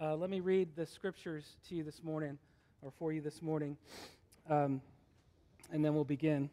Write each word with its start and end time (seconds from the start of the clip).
uh, 0.00 0.14
let 0.14 0.28
me 0.28 0.40
read 0.40 0.68
the 0.76 0.84
scriptures 0.84 1.56
to 1.68 1.74
you 1.74 1.82
this 1.82 2.02
morning, 2.02 2.38
or 2.82 2.90
for 2.98 3.12
you 3.12 3.20
this 3.22 3.40
morning, 3.40 3.76
um, 4.50 4.82
and 5.72 5.84
then 5.84 5.94
we'll 5.94 6.04
begin. 6.04 6.50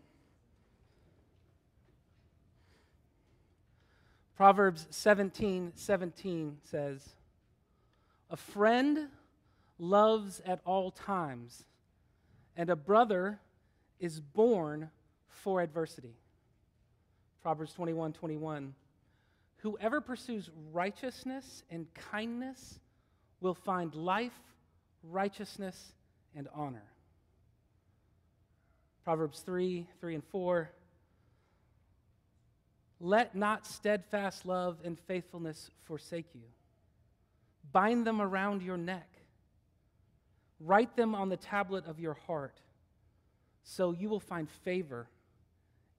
Proverbs 4.38 4.88
17 4.92 5.74
17 5.76 6.58
says, 6.64 7.10
A 8.30 8.38
friend 8.38 9.10
loves 9.78 10.42
at 10.46 10.62
all 10.64 10.90
times, 10.92 11.66
and 12.56 12.70
a 12.70 12.76
brother 12.76 13.40
is 14.00 14.22
born 14.22 14.90
for 15.28 15.62
adversity. 15.62 16.16
Proverbs 17.42 17.74
21 17.74 18.14
21. 18.14 18.74
Whoever 19.58 20.00
pursues 20.00 20.50
righteousness 20.72 21.64
and 21.70 21.88
kindness 21.94 22.80
will 23.44 23.54
find 23.54 23.94
life, 23.94 24.40
righteousness, 25.04 25.92
and 26.34 26.48
honor. 26.56 26.86
Proverbs 29.04 29.42
3 29.42 29.86
3 30.00 30.16
and 30.16 30.24
4. 30.24 30.72
Let 33.02 33.36
not 33.36 33.68
steadfast 33.68 34.46
love 34.46 34.78
and 34.86 34.98
faithfulness 34.98 35.70
forsake 35.84 36.28
you. 36.34 36.48
Bind 37.74 38.08
them 38.08 38.22
around 38.22 38.64
your 38.64 38.78
neck. 38.78 39.10
Write 40.62 40.96
them 40.96 41.14
on 41.14 41.28
the 41.28 41.36
tablet 41.36 41.86
of 41.86 42.00
your 42.00 42.14
heart, 42.14 42.62
so 43.64 43.92
you 43.92 44.08
will 44.08 44.22
find 44.22 44.50
favor 44.50 45.10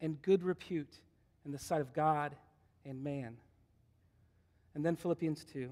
and 0.01 0.21
good 0.23 0.43
repute 0.43 0.99
in 1.45 1.53
the 1.53 1.59
sight 1.59 1.83
of 1.83 1.93
God 1.93 2.35
and 2.87 3.05
man. 3.05 3.37
And 4.75 4.83
then 4.83 4.97
Philippians 4.97 5.45
2. 5.53 5.69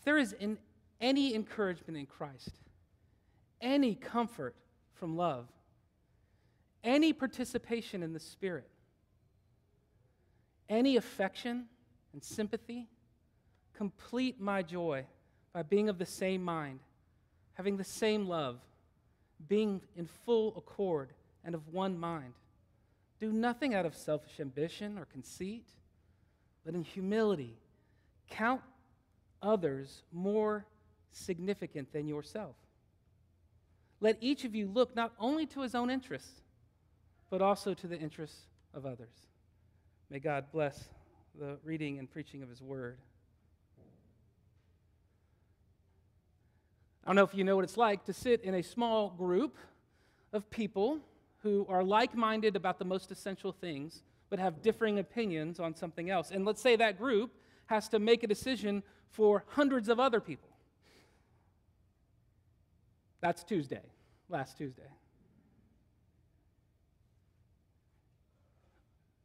If 0.00 0.04
there 0.04 0.16
is 0.16 0.32
in 0.32 0.56
any 0.98 1.34
encouragement 1.34 1.98
in 1.98 2.06
Christ, 2.06 2.52
any 3.60 3.94
comfort 3.94 4.56
from 4.94 5.14
love, 5.14 5.46
any 6.82 7.12
participation 7.12 8.02
in 8.02 8.14
the 8.14 8.18
Spirit, 8.18 8.70
any 10.70 10.96
affection 10.96 11.66
and 12.14 12.24
sympathy, 12.24 12.88
complete 13.74 14.40
my 14.40 14.62
joy 14.62 15.04
by 15.52 15.64
being 15.64 15.90
of 15.90 15.98
the 15.98 16.06
same 16.06 16.42
mind, 16.42 16.80
having 17.52 17.76
the 17.76 17.84
same 17.84 18.26
love, 18.26 18.58
being 19.48 19.82
in 19.96 20.06
full 20.06 20.56
accord 20.56 21.10
and 21.44 21.54
of 21.54 21.68
one 21.68 21.98
mind. 21.98 22.32
Do 23.18 23.30
nothing 23.30 23.74
out 23.74 23.84
of 23.84 23.94
selfish 23.94 24.40
ambition 24.40 24.96
or 24.96 25.04
conceit, 25.04 25.66
but 26.64 26.74
in 26.74 26.84
humility 26.84 27.58
count 28.30 28.62
others 29.42 30.02
more 30.12 30.66
significant 31.12 31.92
than 31.92 32.06
yourself. 32.06 32.56
Let 34.00 34.16
each 34.20 34.44
of 34.44 34.54
you 34.54 34.66
look 34.66 34.96
not 34.96 35.12
only 35.18 35.46
to 35.46 35.60
his 35.60 35.74
own 35.74 35.90
interests, 35.90 36.40
but 37.28 37.42
also 37.42 37.74
to 37.74 37.86
the 37.86 37.98
interests 37.98 38.46
of 38.74 38.86
others. 38.86 39.14
May 40.10 40.18
God 40.18 40.46
bless 40.52 40.88
the 41.38 41.58
reading 41.64 41.98
and 41.98 42.10
preaching 42.10 42.42
of 42.42 42.48
his 42.48 42.62
word. 42.62 42.98
I 47.04 47.08
don't 47.08 47.16
know 47.16 47.24
if 47.24 47.34
you 47.34 47.44
know 47.44 47.56
what 47.56 47.64
it's 47.64 47.76
like 47.76 48.04
to 48.06 48.12
sit 48.12 48.42
in 48.42 48.54
a 48.54 48.62
small 48.62 49.10
group 49.10 49.56
of 50.32 50.48
people 50.50 50.98
who 51.42 51.66
are 51.68 51.82
like 51.82 52.14
minded 52.14 52.56
about 52.56 52.78
the 52.78 52.84
most 52.84 53.10
essential 53.10 53.52
things, 53.52 54.02
but 54.28 54.38
have 54.38 54.62
differing 54.62 54.98
opinions 54.98 55.58
on 55.58 55.74
something 55.74 56.10
else. 56.10 56.30
And 56.30 56.44
let's 56.44 56.60
say 56.60 56.76
that 56.76 56.98
group 56.98 57.32
has 57.70 57.88
to 57.88 58.00
make 58.00 58.24
a 58.24 58.26
decision 58.26 58.82
for 59.10 59.44
hundreds 59.50 59.88
of 59.88 60.00
other 60.00 60.20
people. 60.20 60.48
That's 63.20 63.44
Tuesday, 63.44 63.82
last 64.28 64.58
Tuesday. 64.58 64.90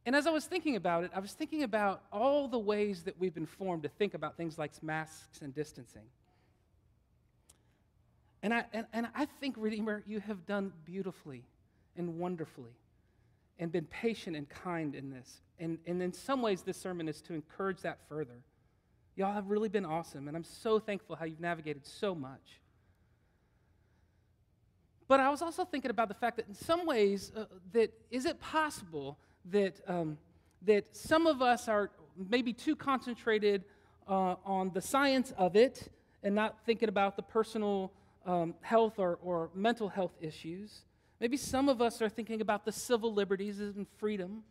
And 0.05 0.15
as 0.15 0.27
I 0.27 0.29
was 0.29 0.45
thinking 0.45 0.75
about 0.75 1.05
it, 1.05 1.11
I 1.15 1.19
was 1.19 1.31
thinking 1.33 1.63
about 1.63 2.03
all 2.13 2.47
the 2.47 2.59
ways 2.59 3.01
that 3.03 3.19
we've 3.19 3.33
been 3.33 3.47
formed 3.47 3.81
to 3.81 3.89
think 3.89 4.13
about 4.13 4.37
things 4.37 4.59
like 4.59 4.71
masks 4.83 5.41
and 5.41 5.53
distancing. 5.55 6.05
And 8.43 8.53
I, 8.53 8.65
and, 8.73 8.85
and 8.93 9.07
I 9.15 9.25
think, 9.25 9.55
Redeemer, 9.57 10.03
you 10.05 10.19
have 10.19 10.45
done 10.45 10.71
beautifully 10.85 11.43
and 11.97 12.19
wonderfully 12.19 12.77
and 13.57 13.71
been 13.71 13.85
patient 13.85 14.35
and 14.35 14.47
kind 14.47 14.93
in 14.93 15.09
this. 15.09 15.41
And, 15.59 15.77
and 15.85 16.01
in 16.01 16.13
some 16.13 16.41
ways, 16.41 16.61
this 16.61 16.77
sermon 16.77 17.07
is 17.07 17.21
to 17.23 17.33
encourage 17.33 17.81
that 17.81 17.99
further. 18.09 18.43
Y'all 19.15 19.33
have 19.33 19.49
really 19.49 19.69
been 19.69 19.85
awesome, 19.85 20.27
and 20.27 20.35
I'm 20.35 20.43
so 20.43 20.79
thankful 20.79 21.15
how 21.15 21.25
you've 21.25 21.39
navigated 21.39 21.85
so 21.85 22.13
much. 22.13 22.59
But 25.07 25.19
I 25.19 25.29
was 25.29 25.41
also 25.41 25.63
thinking 25.63 25.91
about 25.91 26.07
the 26.07 26.15
fact 26.15 26.37
that 26.37 26.47
in 26.47 26.53
some 26.55 26.85
ways, 26.85 27.31
uh, 27.35 27.45
that 27.73 27.93
is 28.09 28.25
it 28.25 28.39
possible 28.41 29.17
that, 29.51 29.79
um, 29.87 30.17
that 30.63 30.95
some 30.95 31.27
of 31.27 31.41
us 31.41 31.67
are 31.67 31.91
maybe 32.29 32.51
too 32.53 32.75
concentrated 32.75 33.63
uh, 34.07 34.35
on 34.45 34.71
the 34.73 34.81
science 34.81 35.31
of 35.37 35.55
it 35.55 35.89
and 36.23 36.33
not 36.33 36.57
thinking 36.65 36.89
about 36.89 37.15
the 37.15 37.21
personal 37.21 37.91
um, 38.25 38.55
health 38.61 38.97
or, 38.97 39.19
or 39.21 39.51
mental 39.53 39.87
health 39.87 40.13
issues. 40.19 40.81
Maybe 41.19 41.37
some 41.37 41.69
of 41.69 41.81
us 41.81 42.01
are 42.01 42.09
thinking 42.09 42.41
about 42.41 42.65
the 42.65 42.71
civil 42.71 43.13
liberties 43.13 43.59
and 43.59 43.87
freedom, 43.97 44.43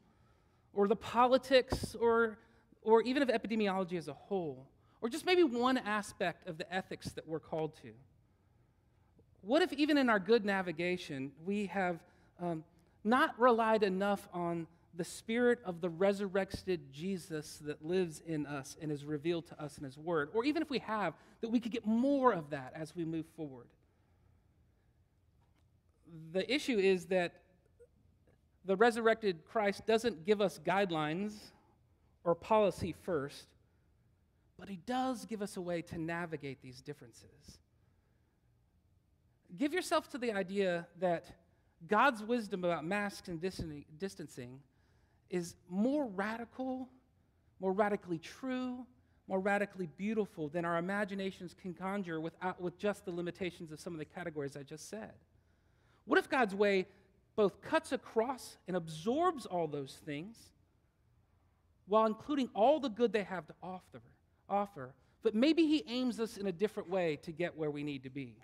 or 0.75 0.89
the 0.89 0.97
politics, 0.97 1.95
or, 1.95 2.39
or 2.83 3.03
even 3.03 3.23
of 3.23 3.29
epidemiology 3.29 3.97
as 3.97 4.09
a 4.09 4.12
whole, 4.12 4.67
or 5.01 5.09
just 5.09 5.27
maybe 5.27 5.45
one 5.45 5.79
aspect 5.79 6.49
of 6.49 6.59
the 6.59 6.75
ethics 6.75 7.11
that 7.12 7.27
we're 7.27 7.41
called 7.41 7.75
to. 7.83 7.91
What 9.43 9.62
if, 9.62 9.73
even 9.75 9.99
in 9.99 10.09
our 10.09 10.19
good 10.19 10.45
navigation, 10.45 11.33
we 11.45 11.67
have 11.67 11.99
um, 12.41 12.65
not 13.05 13.39
relied 13.39 13.83
enough 13.83 14.27
on 14.33 14.67
the 14.97 15.05
spirit 15.05 15.59
of 15.65 15.81
the 15.81 15.89
resurrected 15.89 16.81
Jesus 16.93 17.59
that 17.67 17.85
lives 17.85 18.23
in 18.27 18.47
us 18.47 18.77
and 18.81 18.91
is 18.91 19.05
revealed 19.05 19.47
to 19.49 19.62
us 19.62 19.77
in 19.77 19.85
His 19.85 19.99
Word, 19.99 20.31
or 20.33 20.45
even 20.45 20.62
if 20.62 20.71
we 20.71 20.79
have, 20.81 21.15
that 21.41 21.51
we 21.51 21.61
could 21.61 21.73
get 21.73 21.85
more 21.85 22.33
of 22.33 22.51
that 22.51 22.73
as 22.75 22.95
we 22.97 23.05
move 23.05 23.27
forward. 23.37 23.67
The 26.33 26.53
issue 26.53 26.79
is 26.79 27.06
that 27.06 27.33
the 28.64 28.76
resurrected 28.76 29.44
Christ 29.44 29.86
doesn't 29.86 30.25
give 30.25 30.41
us 30.41 30.60
guidelines 30.64 31.34
or 32.25 32.34
policy 32.34 32.94
first, 33.02 33.47
but 34.58 34.69
He 34.69 34.78
does 34.86 35.25
give 35.26 35.42
us 35.42 35.56
a 35.56 35.60
way 35.60 35.82
to 35.82 35.98
navigate 35.98 36.62
these 36.62 36.80
differences. 36.80 37.58
Give 39.56 39.72
yourself 39.72 40.08
to 40.10 40.19
the 40.19 40.32
idea 40.32 40.86
that 41.00 41.26
God's 41.86 42.22
wisdom 42.22 42.64
about 42.64 42.84
masks 42.84 43.28
and 43.28 43.41
distancing 43.98 44.60
is 45.31 45.54
more 45.69 46.06
radical, 46.06 46.88
more 47.60 47.72
radically 47.72 48.19
true, 48.19 48.86
more 49.28 49.41
radically 49.41 49.86
beautiful 49.96 50.48
than 50.48 50.64
our 50.64 50.78
imaginations 50.78 51.54
can 51.60 51.75
conjure 51.75 52.20
without, 52.20 52.60
with 52.60 52.78
just 52.78 53.04
the 53.04 53.10
limitations 53.10 53.72
of 53.72 53.81
some 53.81 53.92
of 53.92 53.98
the 53.98 54.04
categories 54.04 54.56
I 54.56 54.62
just 54.62 54.88
said. 54.88 55.12
What 56.04 56.19
if 56.19 56.28
God's 56.28 56.54
way 56.54 56.86
both 57.37 57.61
cuts 57.62 57.93
across 57.93 58.56
and 58.69 58.77
absorbs 58.77 59.47
all 59.47 59.67
those 59.67 59.99
things 60.05 60.37
while 61.87 62.06
including 62.06 62.49
all 62.55 62.81
the 62.81 62.89
good 62.89 63.12
they 63.12 63.25
have 63.25 63.47
to 63.47 63.55
offer, 63.62 64.03
offer 64.49 64.95
but 65.22 65.34
maybe 65.34 65.67
He 65.67 65.84
aims 65.89 66.21
us 66.21 66.37
in 66.37 66.47
a 66.47 66.53
different 66.53 66.89
way 66.91 67.17
to 67.23 67.33
get 67.33 67.56
where 67.56 67.71
we 67.71 67.83
need 67.83 68.03
to 68.05 68.11
be? 68.11 68.37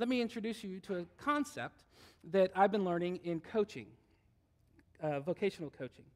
let 0.00 0.08
me 0.08 0.22
introduce 0.22 0.64
you 0.64 0.80
to 0.80 0.96
a 1.00 1.04
concept 1.18 1.84
that 2.32 2.50
I've 2.56 2.72
been 2.72 2.86
learning 2.86 3.20
in 3.22 3.38
coaching, 3.38 3.86
uh, 5.02 5.20
vocational 5.20 5.68
coaching. 5.68 6.06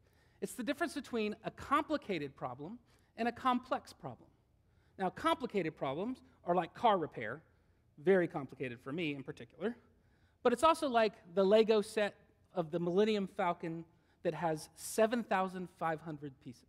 It's 0.41 0.55
the 0.55 0.63
difference 0.63 0.95
between 0.95 1.37
a 1.45 1.51
complicated 1.51 2.35
problem 2.35 2.79
and 3.19 3.29
a 3.29 3.33
complex 3.33 3.93
problem. 3.93 4.31
Now, 4.99 5.11
complicated 5.11 5.77
problems 5.77 6.23
are 6.47 6.55
like 6.55 6.73
car 6.73 6.97
repair, 6.97 7.43
very 8.03 8.27
complicated 8.29 8.79
for 8.83 8.93
me 8.93 9.15
in 9.15 9.23
particular, 9.23 9.77
but 10.43 10.53
it's 10.53 10.63
also 10.63 10.89
like 10.89 11.13
the 11.35 11.45
Lego 11.45 11.81
set 11.81 12.15
of 12.55 12.71
the 12.71 12.79
Millennium 12.79 13.29
Falcon 13.37 13.85
that 14.23 14.35
has 14.35 14.69
7,500 14.75 16.33
pieces. 16.43 16.63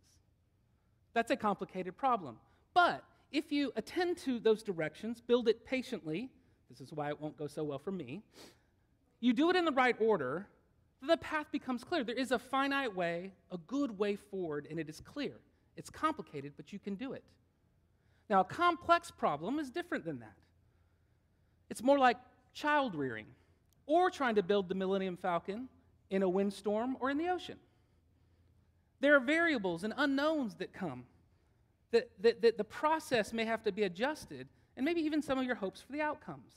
That's 1.14 1.30
a 1.30 1.36
complicated 1.36 1.96
problem. 1.96 2.36
But 2.74 3.02
if 3.32 3.50
you 3.50 3.72
attend 3.76 4.18
to 4.18 4.38
those 4.38 4.62
directions, 4.62 5.20
build 5.20 5.48
it 5.48 5.64
patiently, 5.64 6.30
this 6.68 6.80
is 6.80 6.92
why 6.92 7.08
it 7.08 7.20
won't 7.20 7.36
go 7.36 7.46
so 7.46 7.64
well 7.64 7.78
for 7.78 7.92
me. 7.92 8.22
You 9.20 9.32
do 9.32 9.50
it 9.50 9.56
in 9.56 9.64
the 9.64 9.72
right 9.72 9.96
order, 9.98 10.46
the 11.02 11.16
path 11.16 11.46
becomes 11.52 11.84
clear. 11.84 12.04
There 12.04 12.14
is 12.14 12.32
a 12.32 12.38
finite 12.38 12.94
way, 12.94 13.32
a 13.50 13.58
good 13.58 13.96
way 13.98 14.16
forward, 14.16 14.66
and 14.70 14.78
it 14.78 14.88
is 14.88 15.00
clear. 15.00 15.32
It's 15.76 15.90
complicated, 15.90 16.52
but 16.56 16.72
you 16.72 16.78
can 16.78 16.94
do 16.94 17.12
it. 17.12 17.24
Now, 18.28 18.40
a 18.40 18.44
complex 18.44 19.10
problem 19.10 19.58
is 19.58 19.70
different 19.70 20.04
than 20.04 20.20
that. 20.20 20.34
It's 21.68 21.82
more 21.82 21.98
like 21.98 22.16
child 22.54 22.94
rearing 22.94 23.26
or 23.86 24.10
trying 24.10 24.34
to 24.36 24.42
build 24.42 24.68
the 24.68 24.74
Millennium 24.74 25.16
Falcon 25.16 25.68
in 26.10 26.22
a 26.22 26.28
windstorm 26.28 26.96
or 27.00 27.10
in 27.10 27.18
the 27.18 27.28
ocean. 27.28 27.58
There 29.00 29.14
are 29.16 29.20
variables 29.20 29.84
and 29.84 29.92
unknowns 29.96 30.54
that 30.56 30.72
come, 30.72 31.04
that, 31.90 32.10
that, 32.20 32.42
that 32.42 32.58
the 32.58 32.64
process 32.64 33.32
may 33.32 33.44
have 33.44 33.62
to 33.64 33.72
be 33.72 33.82
adjusted, 33.82 34.48
and 34.76 34.84
maybe 34.84 35.00
even 35.02 35.22
some 35.22 35.38
of 35.38 35.44
your 35.44 35.54
hopes 35.54 35.80
for 35.80 35.92
the 35.92 36.00
outcomes. 36.00 36.52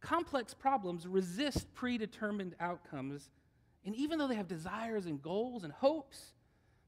Complex 0.00 0.54
problems 0.54 1.06
resist 1.06 1.72
predetermined 1.74 2.54
outcomes, 2.60 3.30
and 3.84 3.94
even 3.94 4.18
though 4.18 4.28
they 4.28 4.36
have 4.36 4.48
desires 4.48 5.06
and 5.06 5.20
goals 5.22 5.64
and 5.64 5.72
hopes, 5.72 6.32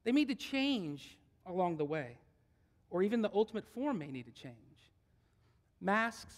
they 0.03 0.11
need 0.11 0.29
to 0.29 0.35
change 0.35 1.17
along 1.45 1.77
the 1.77 1.85
way, 1.85 2.17
or 2.89 3.03
even 3.03 3.21
the 3.21 3.31
ultimate 3.33 3.67
form 3.73 3.99
may 3.99 4.11
need 4.11 4.25
to 4.25 4.31
change. 4.31 4.55
Masks, 5.81 6.35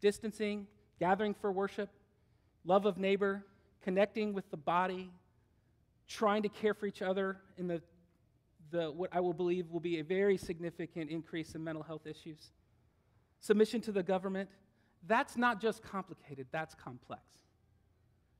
distancing, 0.00 0.66
gathering 0.98 1.34
for 1.34 1.52
worship, 1.52 1.88
love 2.64 2.84
of 2.84 2.98
neighbor, 2.98 3.44
connecting 3.82 4.34
with 4.34 4.50
the 4.50 4.56
body, 4.56 5.10
trying 6.08 6.42
to 6.42 6.48
care 6.48 6.74
for 6.74 6.86
each 6.86 7.02
other 7.02 7.38
in 7.56 7.68
the, 7.68 7.80
the 8.70 8.90
what 8.90 9.10
I 9.12 9.20
will 9.20 9.32
believe 9.32 9.70
will 9.70 9.80
be 9.80 10.00
a 10.00 10.04
very 10.04 10.36
significant 10.36 11.10
increase 11.10 11.54
in 11.54 11.62
mental 11.62 11.82
health 11.82 12.06
issues. 12.06 12.50
Submission 13.40 13.80
to 13.82 13.92
the 13.92 14.02
government, 14.02 14.50
that's 15.06 15.36
not 15.36 15.60
just 15.60 15.82
complicated, 15.82 16.46
that's 16.52 16.74
complex. 16.74 17.22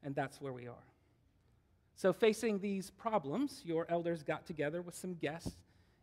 And 0.02 0.14
that's 0.14 0.40
where 0.40 0.52
we 0.52 0.66
are. 0.66 0.84
So, 1.94 2.12
facing 2.12 2.60
these 2.60 2.90
problems, 2.90 3.62
your 3.64 3.86
elders 3.90 4.22
got 4.22 4.46
together 4.46 4.80
with 4.80 4.94
some 4.94 5.14
guests 5.14 5.52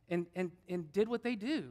and, 0.09 0.27
and, 0.35 0.51
and 0.69 0.91
did 0.93 1.07
what 1.07 1.23
they 1.23 1.35
do 1.35 1.69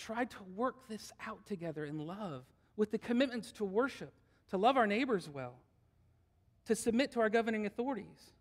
tried 0.00 0.30
to 0.30 0.42
work 0.56 0.88
this 0.88 1.12
out 1.26 1.44
together 1.46 1.84
in 1.84 1.98
love 1.98 2.44
with 2.76 2.90
the 2.90 2.98
commitments 2.98 3.52
to 3.52 3.64
worship, 3.64 4.12
to 4.48 4.56
love 4.56 4.76
our 4.76 4.86
neighbors 4.86 5.28
well, 5.28 5.54
to 6.66 6.74
submit 6.74 7.12
to 7.12 7.20
our 7.20 7.28
governing 7.28 7.66
authorities, 7.66 8.32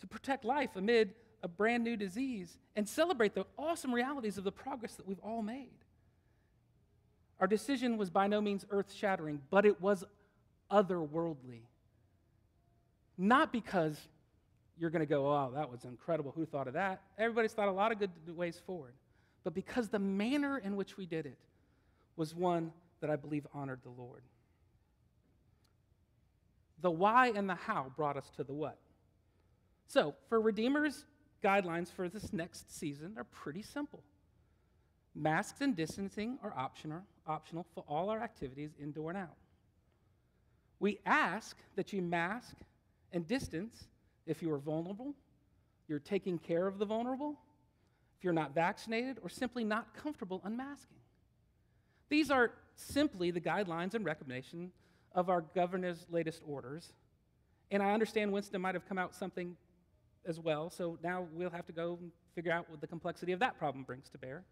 to 0.00 0.06
protect 0.06 0.44
life 0.44 0.76
amid 0.76 1.14
a 1.42 1.48
brand 1.48 1.84
new 1.84 1.96
disease, 1.96 2.58
and 2.76 2.88
celebrate 2.88 3.34
the 3.34 3.46
awesome 3.58 3.94
realities 3.94 4.38
of 4.38 4.44
the 4.44 4.52
progress 4.52 4.94
that 4.94 5.06
we've 5.06 5.20
all 5.20 5.42
made. 5.42 5.68
Our 7.40 7.46
decision 7.46 7.96
was 7.96 8.10
by 8.10 8.26
no 8.26 8.40
means 8.40 8.64
earth 8.70 8.92
shattering, 8.92 9.40
but 9.50 9.66
it 9.66 9.80
was 9.80 10.04
otherworldly. 10.70 11.62
Not 13.16 13.52
because 13.52 13.98
you're 14.78 14.90
going 14.90 15.00
to 15.00 15.06
go, 15.06 15.26
oh, 15.26 15.52
that 15.54 15.70
was 15.70 15.84
incredible. 15.84 16.32
Who 16.34 16.46
thought 16.46 16.66
of 16.66 16.74
that? 16.74 17.02
Everybody's 17.18 17.52
thought 17.52 17.68
a 17.68 17.72
lot 17.72 17.92
of 17.92 17.98
good 17.98 18.10
ways 18.28 18.60
forward. 18.66 18.94
But 19.44 19.54
because 19.54 19.88
the 19.88 19.98
manner 19.98 20.58
in 20.58 20.74
which 20.74 20.96
we 20.96 21.06
did 21.06 21.26
it 21.26 21.38
was 22.16 22.34
one 22.34 22.72
that 23.00 23.10
I 23.10 23.16
believe 23.16 23.46
honored 23.52 23.80
the 23.82 23.90
Lord. 23.90 24.22
The 26.80 26.90
why 26.90 27.28
and 27.28 27.48
the 27.48 27.54
how 27.54 27.92
brought 27.96 28.16
us 28.16 28.30
to 28.36 28.44
the 28.44 28.52
what. 28.52 28.78
So, 29.86 30.14
for 30.28 30.40
Redeemer's 30.40 31.04
guidelines 31.42 31.92
for 31.92 32.08
this 32.08 32.32
next 32.32 32.76
season 32.76 33.14
are 33.16 33.24
pretty 33.24 33.62
simple. 33.62 34.02
Masks 35.14 35.60
and 35.60 35.76
distancing 35.76 36.38
are 36.42 36.52
optional, 36.56 37.02
optional 37.26 37.66
for 37.74 37.84
all 37.86 38.10
our 38.10 38.20
activities 38.20 38.70
indoor 38.80 39.10
and 39.10 39.18
out. 39.18 39.36
We 40.80 40.98
ask 41.06 41.56
that 41.76 41.92
you 41.92 42.02
mask 42.02 42.56
and 43.12 43.26
distance 43.26 43.86
if 44.26 44.42
you 44.42 44.50
are 44.52 44.58
vulnerable, 44.58 45.14
you're 45.86 45.98
taking 45.98 46.38
care 46.38 46.66
of 46.66 46.78
the 46.78 46.84
vulnerable, 46.84 47.38
you're 48.24 48.32
not 48.32 48.54
vaccinated, 48.54 49.18
or 49.22 49.28
simply 49.28 49.62
not 49.62 49.94
comfortable 49.94 50.40
unmasking. 50.44 50.96
These 52.08 52.30
are 52.30 52.52
simply 52.74 53.30
the 53.30 53.40
guidelines 53.40 53.94
and 53.94 54.04
recommendation 54.04 54.72
of 55.12 55.28
our 55.28 55.42
governor's 55.54 56.06
latest 56.10 56.42
orders. 56.46 56.92
And 57.70 57.82
I 57.82 57.92
understand 57.92 58.32
Winston 58.32 58.60
might 58.60 58.74
have 58.74 58.88
come 58.88 58.98
out 58.98 59.14
something 59.14 59.56
as 60.26 60.40
well, 60.40 60.70
so 60.70 60.98
now 61.02 61.26
we'll 61.32 61.50
have 61.50 61.66
to 61.66 61.72
go 61.72 61.98
and 62.00 62.10
figure 62.34 62.50
out 62.50 62.68
what 62.70 62.80
the 62.80 62.86
complexity 62.86 63.32
of 63.32 63.40
that 63.40 63.58
problem 63.58 63.84
brings 63.84 64.08
to 64.10 64.18
bear. 64.18 64.42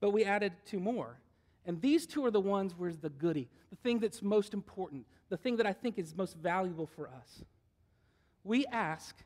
But 0.00 0.10
we 0.10 0.24
added 0.24 0.52
two 0.64 0.78
more. 0.78 1.18
And 1.66 1.80
these 1.80 2.06
two 2.06 2.24
are 2.24 2.30
the 2.30 2.40
ones 2.40 2.74
where's 2.76 2.98
the 2.98 3.10
goody, 3.10 3.48
the 3.70 3.76
thing 3.76 3.98
that's 3.98 4.22
most 4.22 4.54
important, 4.54 5.06
the 5.28 5.36
thing 5.36 5.56
that 5.56 5.66
I 5.66 5.72
think 5.72 5.98
is 5.98 6.16
most 6.16 6.36
valuable 6.36 6.86
for 6.86 7.08
us. 7.08 7.44
We 8.44 8.64
ask 8.66 9.16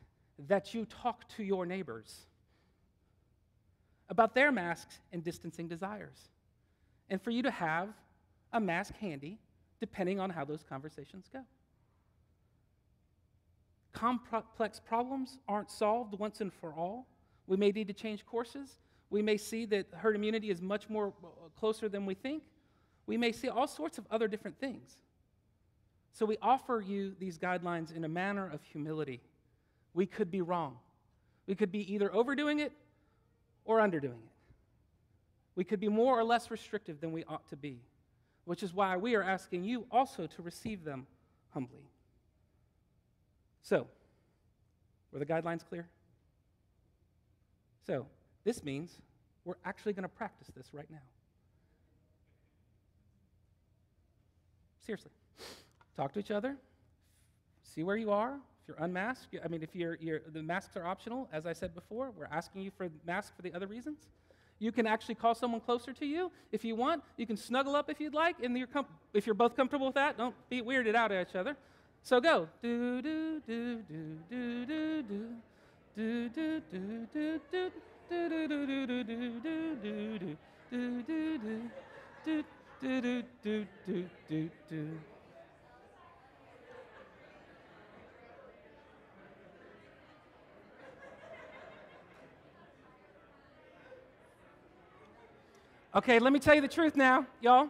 that 0.47 0.73
you 0.73 0.85
talk 0.85 1.27
to 1.29 1.43
your 1.43 1.65
neighbors 1.65 2.25
about 4.09 4.35
their 4.35 4.51
masks 4.51 4.99
and 5.11 5.23
distancing 5.23 5.67
desires, 5.67 6.29
and 7.09 7.21
for 7.21 7.31
you 7.31 7.41
to 7.43 7.51
have 7.51 7.89
a 8.53 8.59
mask 8.59 8.95
handy 8.97 9.39
depending 9.79 10.19
on 10.19 10.29
how 10.29 10.45
those 10.45 10.63
conversations 10.63 11.29
go. 11.31 11.41
Complex 13.93 14.79
problems 14.79 15.37
aren't 15.47 15.69
solved 15.69 16.17
once 16.17 16.41
and 16.41 16.51
for 16.53 16.73
all. 16.73 17.07
We 17.47 17.57
may 17.57 17.71
need 17.71 17.87
to 17.87 17.93
change 17.93 18.25
courses. 18.25 18.77
We 19.09 19.21
may 19.21 19.37
see 19.37 19.65
that 19.65 19.87
herd 19.93 20.15
immunity 20.15 20.49
is 20.49 20.61
much 20.61 20.89
more 20.89 21.13
uh, 21.23 21.27
closer 21.57 21.87
than 21.87 22.05
we 22.05 22.13
think. 22.13 22.43
We 23.05 23.17
may 23.17 23.31
see 23.31 23.47
all 23.47 23.67
sorts 23.67 23.97
of 23.97 24.05
other 24.09 24.27
different 24.27 24.59
things. 24.59 24.95
So 26.11 26.25
we 26.25 26.37
offer 26.41 26.83
you 26.85 27.13
these 27.19 27.37
guidelines 27.37 27.95
in 27.95 28.03
a 28.03 28.09
manner 28.09 28.49
of 28.49 28.63
humility. 28.63 29.21
We 29.93 30.05
could 30.05 30.31
be 30.31 30.41
wrong. 30.41 30.77
We 31.45 31.55
could 31.55 31.71
be 31.71 31.93
either 31.93 32.13
overdoing 32.13 32.59
it 32.59 32.71
or 33.65 33.81
underdoing 33.81 34.21
it. 34.23 34.31
We 35.55 35.63
could 35.63 35.79
be 35.79 35.87
more 35.87 36.17
or 36.17 36.23
less 36.23 36.51
restrictive 36.51 37.01
than 37.01 37.11
we 37.11 37.23
ought 37.25 37.47
to 37.49 37.55
be, 37.55 37.79
which 38.45 38.63
is 38.63 38.73
why 38.73 38.97
we 38.97 39.15
are 39.15 39.23
asking 39.23 39.63
you 39.63 39.85
also 39.91 40.27
to 40.27 40.41
receive 40.41 40.83
them 40.83 41.07
humbly. 41.53 41.89
So, 43.61 43.87
were 45.11 45.19
the 45.19 45.25
guidelines 45.25 45.65
clear? 45.67 45.87
So, 47.87 48.05
this 48.43 48.63
means 48.63 48.99
we're 49.43 49.55
actually 49.63 49.93
going 49.93 50.03
to 50.03 50.09
practice 50.09 50.49
this 50.55 50.73
right 50.73 50.89
now. 50.91 50.97
Seriously. 54.85 55.11
Talk 55.95 56.13
to 56.13 56.19
each 56.19 56.31
other. 56.31 56.57
See 57.63 57.83
where 57.83 57.95
you 57.95 58.11
are. 58.11 58.37
If 58.65 58.69
you're 58.69 58.83
unmasked, 58.83 59.35
I 59.43 59.47
mean, 59.47 59.61
if 59.61 59.75
you're, 59.75 59.95
you're, 60.01 60.21
the 60.33 60.41
masks 60.41 60.75
are 60.75 60.87
optional, 60.87 61.29
as 61.31 61.45
I 61.45 61.53
said 61.53 61.75
before, 61.75 62.09
we're 62.17 62.25
asking 62.31 62.63
you 62.63 62.71
for 62.75 62.89
masks 63.05 63.31
for 63.35 63.43
the 63.43 63.53
other 63.53 63.67
reasons. 63.67 64.07
You 64.57 64.71
can 64.71 64.87
actually 64.87 65.13
call 65.13 65.35
someone 65.35 65.61
closer 65.61 65.93
to 65.93 66.05
you 66.05 66.31
if 66.51 66.65
you 66.65 66.75
want. 66.75 67.03
You 67.15 67.27
can 67.27 67.37
snuggle 67.37 67.75
up 67.75 67.91
if 67.91 67.99
you'd 67.99 68.15
like, 68.15 68.37
and 68.41 68.57
you're 68.57 68.65
com- 68.65 68.87
if 69.13 69.27
you're 69.27 69.35
both 69.35 69.55
comfortable 69.55 69.85
with 69.85 69.95
that, 69.95 70.17
don't 70.17 70.33
be 70.49 70.63
weirded 70.63 70.95
out 70.95 71.11
at 71.11 71.29
each 71.29 71.35
other. 71.35 71.55
So 72.01 72.19
go. 72.19 72.49
Do 72.63 73.03
do 73.03 73.39
do 73.45 73.83
do 73.87 74.23
do 74.31 74.65
do 74.65 75.03
do 75.03 75.03
do 75.95 76.59
do 83.43 83.67
do 83.85 84.09
do 84.27 84.49
do. 84.69 84.99
Okay, 95.95 96.19
let 96.19 96.33
me 96.33 96.39
tell 96.39 96.53
you 96.53 96.59
the 96.59 96.67
truth 96.67 96.97
now, 96.97 97.25
y'all. 97.39 97.69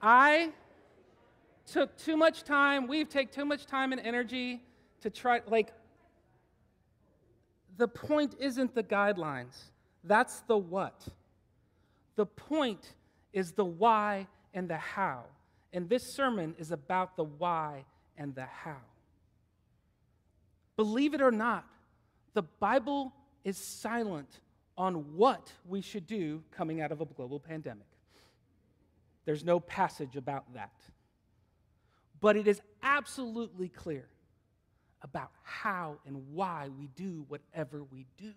I 0.00 0.52
took 1.70 1.94
too 1.98 2.16
much 2.16 2.44
time, 2.44 2.86
we've 2.86 3.10
taken 3.10 3.30
too 3.30 3.44
much 3.44 3.66
time 3.66 3.92
and 3.92 4.00
energy 4.00 4.62
to 5.02 5.10
try, 5.10 5.42
like, 5.46 5.74
the 7.76 7.86
point 7.86 8.36
isn't 8.38 8.74
the 8.74 8.82
guidelines, 8.82 9.64
that's 10.02 10.40
the 10.42 10.56
what. 10.56 11.06
The 12.16 12.24
point 12.24 12.94
is 13.34 13.52
the 13.52 13.66
why 13.66 14.28
and 14.54 14.66
the 14.66 14.78
how. 14.78 15.24
And 15.74 15.90
this 15.90 16.04
sermon 16.04 16.54
is 16.58 16.70
about 16.70 17.16
the 17.16 17.24
why 17.24 17.84
and 18.16 18.34
the 18.34 18.46
how. 18.46 18.80
Believe 20.78 21.12
it 21.12 21.20
or 21.20 21.30
not, 21.30 21.66
the 22.32 22.42
Bible 22.42 23.12
is 23.44 23.58
silent 23.58 24.40
on 24.76 25.16
what 25.16 25.52
we 25.66 25.80
should 25.80 26.06
do 26.06 26.42
coming 26.50 26.80
out 26.80 26.92
of 26.92 27.00
a 27.00 27.04
global 27.04 27.38
pandemic. 27.38 27.86
There's 29.24 29.44
no 29.44 29.60
passage 29.60 30.16
about 30.16 30.52
that. 30.54 30.72
But 32.20 32.36
it 32.36 32.48
is 32.48 32.60
absolutely 32.82 33.68
clear 33.68 34.08
about 35.02 35.30
how 35.42 35.98
and 36.06 36.32
why 36.32 36.68
we 36.78 36.88
do 36.96 37.24
whatever 37.28 37.84
we 37.84 38.06
do. 38.16 38.32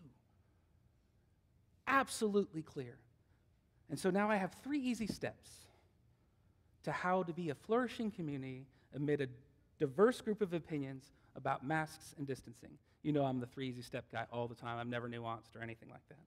Absolutely 1.87 2.61
clear. 2.61 2.97
And 3.89 3.97
so 3.97 4.09
now 4.09 4.29
I 4.29 4.35
have 4.35 4.55
three 4.63 4.79
easy 4.79 5.07
steps 5.07 5.49
to 6.83 6.91
how 6.91 7.23
to 7.23 7.33
be 7.33 7.49
a 7.49 7.55
flourishing 7.55 8.11
community 8.11 8.65
amid 8.93 9.21
a 9.21 9.27
diverse 9.79 10.19
group 10.21 10.41
of 10.41 10.53
opinions 10.53 11.05
about 11.37 11.65
masks 11.65 12.13
and 12.17 12.27
distancing. 12.27 12.71
You 13.03 13.13
know 13.13 13.23
I'm 13.23 13.39
the 13.39 13.45
three 13.45 13.69
easy 13.69 13.81
step 13.81 14.05
guy 14.11 14.25
all 14.33 14.47
the 14.47 14.55
time. 14.55 14.77
I'm 14.79 14.89
never 14.89 15.07
nuanced 15.07 15.55
or 15.55 15.61
anything 15.61 15.89
like 15.89 16.05
that. 16.09 16.17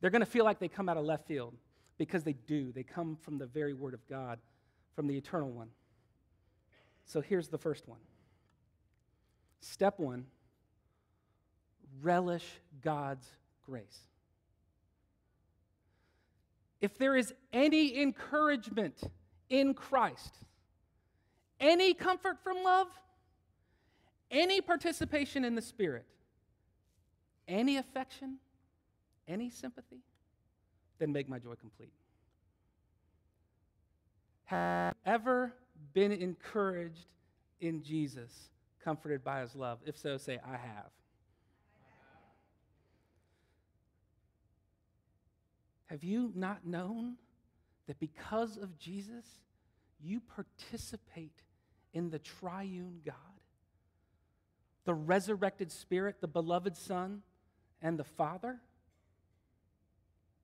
They're 0.00 0.10
going 0.10 0.20
to 0.20 0.26
feel 0.26 0.44
like 0.44 0.58
they 0.58 0.68
come 0.68 0.88
out 0.88 0.96
of 0.96 1.04
left 1.04 1.26
field 1.26 1.54
because 1.96 2.22
they 2.24 2.34
do. 2.34 2.72
They 2.72 2.82
come 2.82 3.16
from 3.22 3.38
the 3.38 3.46
very 3.46 3.72
Word 3.72 3.94
of 3.94 4.06
God, 4.08 4.38
from 4.94 5.06
the 5.06 5.16
eternal 5.16 5.50
one. 5.50 5.68
So 7.06 7.20
here's 7.20 7.48
the 7.48 7.58
first 7.58 7.88
one 7.88 8.00
Step 9.60 9.98
one 9.98 10.26
relish 12.00 12.46
God's 12.82 13.26
grace. 13.64 13.98
If 16.80 16.98
there 16.98 17.16
is 17.16 17.32
any 17.52 18.00
encouragement 18.02 19.00
in 19.48 19.72
Christ, 19.72 20.34
any 21.60 21.94
comfort 21.94 22.42
from 22.42 22.64
love, 22.64 22.88
any 24.32 24.60
participation 24.60 25.44
in 25.44 25.54
the 25.54 25.62
Spirit, 25.62 26.06
any 27.46 27.76
affection, 27.76 28.38
any 29.28 29.50
sympathy, 29.50 30.00
then 30.98 31.12
make 31.12 31.28
my 31.28 31.38
joy 31.38 31.54
complete. 31.54 31.92
Have 34.44 34.94
ever 35.06 35.52
been 35.92 36.12
encouraged 36.12 37.12
in 37.60 37.82
Jesus, 37.82 38.50
comforted 38.82 39.22
by 39.22 39.40
his 39.42 39.54
love? 39.54 39.78
If 39.86 39.96
so, 39.96 40.16
say, 40.16 40.40
I 40.44 40.56
have. 40.56 40.90
Have 45.86 46.02
you 46.02 46.32
not 46.34 46.66
known 46.66 47.16
that 47.86 48.00
because 48.00 48.56
of 48.56 48.78
Jesus, 48.78 49.26
you 50.00 50.20
participate 50.20 51.42
in 51.92 52.08
the 52.08 52.18
triune 52.18 53.00
God? 53.04 53.14
The 54.84 54.94
resurrected 54.94 55.70
Spirit, 55.70 56.16
the 56.20 56.28
beloved 56.28 56.76
Son, 56.76 57.22
and 57.80 57.98
the 57.98 58.04
Father? 58.04 58.60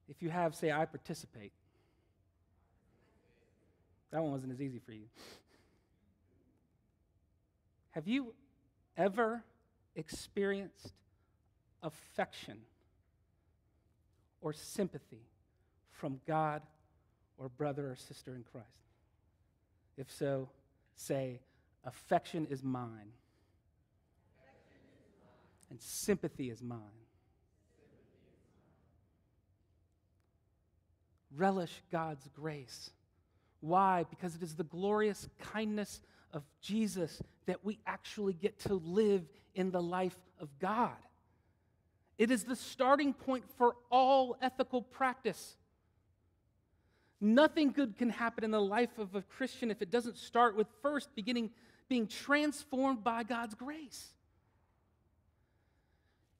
If 0.08 0.22
you 0.22 0.30
have, 0.30 0.54
say, 0.54 0.72
I 0.72 0.84
participate. 0.84 1.52
That 4.10 4.22
one 4.22 4.32
wasn't 4.32 4.52
as 4.52 4.62
easy 4.62 4.78
for 4.78 4.92
you. 4.92 5.06
Have 7.90 8.06
you 8.06 8.32
ever 8.96 9.42
experienced 9.96 10.92
affection 11.82 12.58
or 14.40 14.52
sympathy 14.52 15.26
from 15.90 16.20
God 16.26 16.62
or 17.36 17.48
brother 17.48 17.90
or 17.90 17.96
sister 17.96 18.34
in 18.34 18.44
Christ? 18.50 18.66
If 19.96 20.10
so, 20.12 20.48
say, 20.94 21.40
affection 21.84 22.46
is 22.48 22.62
mine, 22.62 23.12
and 25.70 25.80
sympathy 25.80 26.50
is 26.50 26.62
mine. 26.62 26.80
Relish 31.36 31.82
God's 31.92 32.28
grace. 32.34 32.90
Why? 33.60 34.04
Because 34.08 34.34
it 34.34 34.42
is 34.42 34.54
the 34.54 34.64
glorious 34.64 35.28
kindness 35.40 36.00
of 36.32 36.42
Jesus 36.60 37.20
that 37.46 37.64
we 37.64 37.78
actually 37.86 38.32
get 38.32 38.58
to 38.60 38.74
live 38.74 39.22
in 39.54 39.70
the 39.70 39.82
life 39.82 40.16
of 40.40 40.48
God. 40.58 40.96
It 42.18 42.30
is 42.30 42.44
the 42.44 42.56
starting 42.56 43.12
point 43.12 43.44
for 43.56 43.76
all 43.90 44.36
ethical 44.42 44.82
practice. 44.82 45.56
Nothing 47.20 47.72
good 47.72 47.96
can 47.96 48.10
happen 48.10 48.44
in 48.44 48.50
the 48.50 48.60
life 48.60 48.98
of 48.98 49.14
a 49.14 49.22
Christian 49.22 49.70
if 49.70 49.82
it 49.82 49.90
doesn't 49.90 50.16
start 50.16 50.56
with 50.56 50.66
first 50.82 51.14
beginning 51.14 51.50
being 51.88 52.06
transformed 52.06 53.02
by 53.02 53.22
God's 53.22 53.54
grace. 53.54 54.10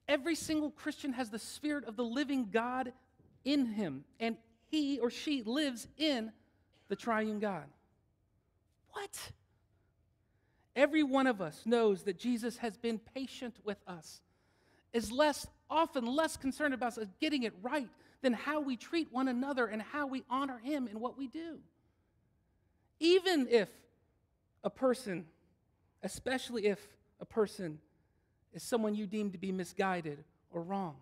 Every 0.09 0.35
single 0.35 0.71
Christian 0.71 1.13
has 1.13 1.31
the 1.31 1.39
Spirit 1.39 1.85
of 1.85 1.97
the 1.97 2.05
living 2.05 2.49
God 2.51 2.93
in 3.45 3.67
him, 3.67 4.05
and 4.19 4.37
he 4.71 4.99
or 4.99 5.11
she 5.11 5.43
lives 5.43 5.87
in 5.99 6.33
the 6.89 6.97
triune 6.97 7.41
God. 7.41 7.67
What? 8.93 9.33
Every 10.75 11.03
one 11.03 11.27
of 11.27 11.41
us 11.41 11.63
knows 11.67 12.05
that 12.05 12.19
Jesus 12.19 12.57
has 12.59 12.77
been 12.77 12.99
patient 12.99 13.57
with 13.65 13.79
us, 13.87 14.21
is 14.93 15.13
less 15.13 15.47
often 15.71 16.07
less 16.07 16.37
concerned 16.37 16.73
about 16.73 16.97
us 16.97 17.09
getting 17.21 17.43
it 17.43 17.53
right 17.61 17.89
than 18.23 18.33
how 18.33 18.61
we 18.61 18.77
treat 18.77 19.13
one 19.13 19.29
another 19.29 19.67
and 19.67 19.83
how 19.83 20.07
we 20.07 20.25
honor 20.31 20.59
him 20.59 20.89
in 20.89 20.99
what 20.99 21.19
we 21.19 21.27
do. 21.27 21.59
Even 23.01 23.47
if 23.51 23.69
a 24.65 24.71
person, 24.71 25.27
especially 26.03 26.67
if 26.67 26.81
a 27.21 27.25
person 27.25 27.79
is 28.53 28.63
someone 28.63 28.95
you 28.95 29.07
deem 29.07 29.31
to 29.33 29.39
be 29.39 29.53
misguided 29.53 30.25
or 30.51 30.63
wrong. 30.63 30.97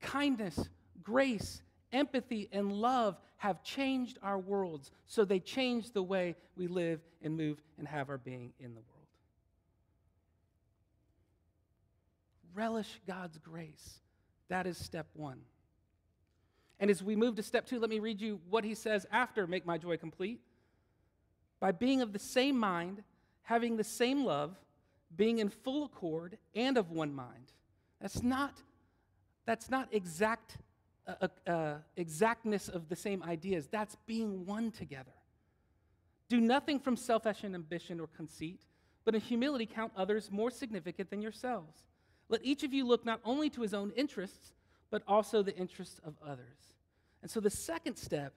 Kindness, 0.00 0.68
grace, 1.02 1.62
empathy, 1.92 2.48
and 2.52 2.72
love 2.72 3.16
have 3.38 3.62
changed 3.62 4.18
our 4.22 4.38
worlds, 4.38 4.90
so 5.06 5.24
they 5.24 5.40
change 5.40 5.92
the 5.92 6.02
way 6.02 6.34
we 6.56 6.66
live 6.66 7.00
and 7.22 7.36
move 7.36 7.60
and 7.78 7.86
have 7.86 8.08
our 8.08 8.18
being 8.18 8.52
in 8.58 8.74
the 8.74 8.80
world. 8.80 8.96
Relish 12.54 13.00
God's 13.06 13.38
grace. 13.38 14.00
That 14.48 14.66
is 14.66 14.78
step 14.78 15.06
one. 15.14 15.40
And 16.78 16.90
as 16.90 17.02
we 17.02 17.16
move 17.16 17.36
to 17.36 17.42
step 17.42 17.66
two, 17.66 17.78
let 17.78 17.90
me 17.90 17.98
read 17.98 18.20
you 18.20 18.40
what 18.48 18.64
he 18.64 18.74
says 18.74 19.06
after 19.10 19.46
Make 19.46 19.66
My 19.66 19.78
Joy 19.78 19.96
Complete. 19.96 20.40
By 21.60 21.72
being 21.72 22.02
of 22.02 22.12
the 22.12 22.18
same 22.18 22.58
mind, 22.58 23.02
having 23.42 23.76
the 23.76 23.84
same 23.84 24.24
love, 24.24 24.54
being 25.14 25.38
in 25.38 25.48
full 25.48 25.84
accord 25.84 26.38
and 26.54 26.76
of 26.76 26.90
one 26.90 27.14
mind. 27.14 27.52
That's 28.00 28.22
not, 28.22 28.54
that's 29.46 29.70
not 29.70 29.88
exact, 29.92 30.58
uh, 31.06 31.14
uh, 31.46 31.50
uh, 31.50 31.74
exactness 31.96 32.68
of 32.68 32.88
the 32.88 32.96
same 32.96 33.22
ideas. 33.22 33.68
That's 33.68 33.96
being 34.06 34.44
one 34.44 34.70
together. 34.70 35.12
Do 36.28 36.40
nothing 36.40 36.80
from 36.80 36.96
selfish 36.96 37.44
ambition 37.44 38.00
or 38.00 38.08
conceit, 38.08 38.60
but 39.04 39.14
in 39.14 39.20
humility 39.20 39.66
count 39.66 39.92
others 39.96 40.30
more 40.30 40.50
significant 40.50 41.10
than 41.10 41.22
yourselves. 41.22 41.84
Let 42.28 42.44
each 42.44 42.64
of 42.64 42.74
you 42.74 42.84
look 42.84 43.04
not 43.06 43.20
only 43.24 43.48
to 43.50 43.62
his 43.62 43.72
own 43.72 43.92
interests, 43.96 44.52
but 44.90 45.02
also 45.06 45.42
the 45.42 45.56
interests 45.56 46.00
of 46.04 46.14
others. 46.24 46.74
And 47.22 47.30
so 47.30 47.40
the 47.40 47.50
second 47.50 47.96
step 47.96 48.32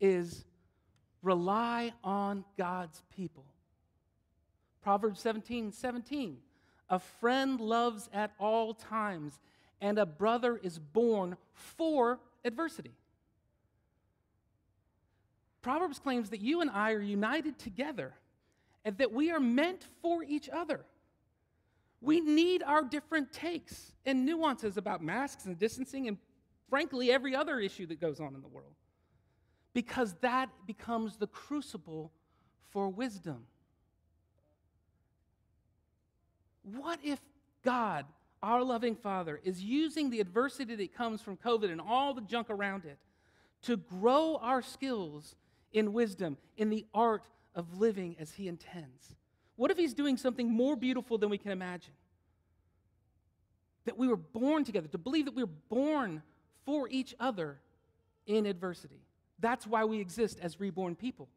is 0.00 0.44
rely 1.22 1.92
on 2.02 2.44
God's 2.56 3.02
people. 3.14 3.44
Proverbs 4.84 5.18
17 5.20 5.72
17. 5.72 6.36
A 6.90 6.98
friend 6.98 7.58
loves 7.58 8.10
at 8.12 8.32
all 8.38 8.74
times, 8.74 9.40
and 9.80 9.98
a 9.98 10.04
brother 10.04 10.60
is 10.62 10.78
born 10.78 11.38
for 11.54 12.20
adversity. 12.44 12.92
Proverbs 15.62 15.98
claims 15.98 16.28
that 16.28 16.42
you 16.42 16.60
and 16.60 16.70
I 16.70 16.92
are 16.92 17.00
united 17.00 17.58
together 17.58 18.12
and 18.84 18.98
that 18.98 19.10
we 19.10 19.30
are 19.30 19.40
meant 19.40 19.86
for 20.02 20.22
each 20.22 20.50
other. 20.50 20.84
We 22.02 22.20
need 22.20 22.62
our 22.62 22.84
different 22.84 23.32
takes 23.32 23.92
and 24.04 24.26
nuances 24.26 24.76
about 24.76 25.02
masks 25.02 25.46
and 25.46 25.58
distancing 25.58 26.08
and, 26.08 26.18
frankly, 26.68 27.10
every 27.10 27.34
other 27.34 27.58
issue 27.58 27.86
that 27.86 27.98
goes 27.98 28.20
on 28.20 28.34
in 28.34 28.42
the 28.42 28.48
world. 28.48 28.74
Because 29.72 30.14
that 30.20 30.50
becomes 30.66 31.16
the 31.16 31.26
crucible 31.26 32.12
for 32.70 32.90
wisdom. 32.90 33.46
What 36.64 36.98
if 37.02 37.20
God, 37.62 38.06
our 38.42 38.62
loving 38.62 38.96
Father, 38.96 39.40
is 39.44 39.62
using 39.62 40.10
the 40.10 40.20
adversity 40.20 40.74
that 40.74 40.94
comes 40.94 41.20
from 41.20 41.36
COVID 41.36 41.70
and 41.70 41.80
all 41.80 42.14
the 42.14 42.20
junk 42.22 42.50
around 42.50 42.84
it 42.84 42.98
to 43.62 43.76
grow 43.76 44.38
our 44.42 44.62
skills 44.62 45.36
in 45.72 45.92
wisdom, 45.92 46.36
in 46.56 46.70
the 46.70 46.86
art 46.92 47.28
of 47.54 47.78
living 47.78 48.16
as 48.18 48.32
He 48.32 48.48
intends? 48.48 49.14
What 49.56 49.70
if 49.70 49.76
he's 49.76 49.94
doing 49.94 50.16
something 50.16 50.50
more 50.50 50.76
beautiful 50.76 51.18
than 51.18 51.30
we 51.30 51.38
can 51.38 51.52
imagine? 51.52 51.92
That 53.84 53.96
we 53.96 54.08
were 54.08 54.16
born 54.16 54.64
together, 54.64 54.88
to 54.88 54.98
believe 54.98 55.26
that 55.26 55.34
we 55.34 55.44
were 55.44 55.50
born 55.68 56.22
for 56.64 56.88
each 56.88 57.14
other 57.20 57.58
in 58.26 58.46
adversity. 58.46 59.00
That's 59.38 59.66
why 59.66 59.84
we 59.84 60.00
exist 60.00 60.38
as 60.40 60.58
reborn 60.58 60.96
people. 60.96 61.28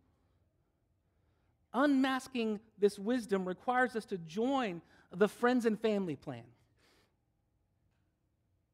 Unmasking 1.74 2.60
this 2.80 2.98
wisdom 2.98 3.46
requires 3.46 3.96
us 3.96 4.06
to 4.06 4.18
join 4.18 4.82
the 5.12 5.28
friends 5.28 5.66
and 5.66 5.80
family 5.80 6.16
plan 6.16 6.44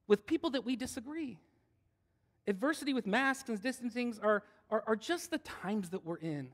with 0.08 0.26
people 0.26 0.52
that 0.52 0.66
we 0.66 0.76
disagree. 0.76 1.38
Adversity 2.48 2.94
with 2.94 3.08
masks 3.08 3.50
and 3.50 3.62
distancings 3.62 4.22
are, 4.22 4.44
are, 4.70 4.84
are 4.88 4.96
just 4.96 5.32
the 5.32 5.38
times 5.38 5.90
that 5.92 6.06
we're 6.06 6.18
in. 6.18 6.50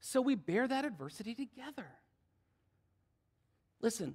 So 0.00 0.20
we 0.20 0.34
bear 0.34 0.68
that 0.68 0.84
adversity 0.84 1.34
together. 1.34 1.86
Listen, 3.80 4.14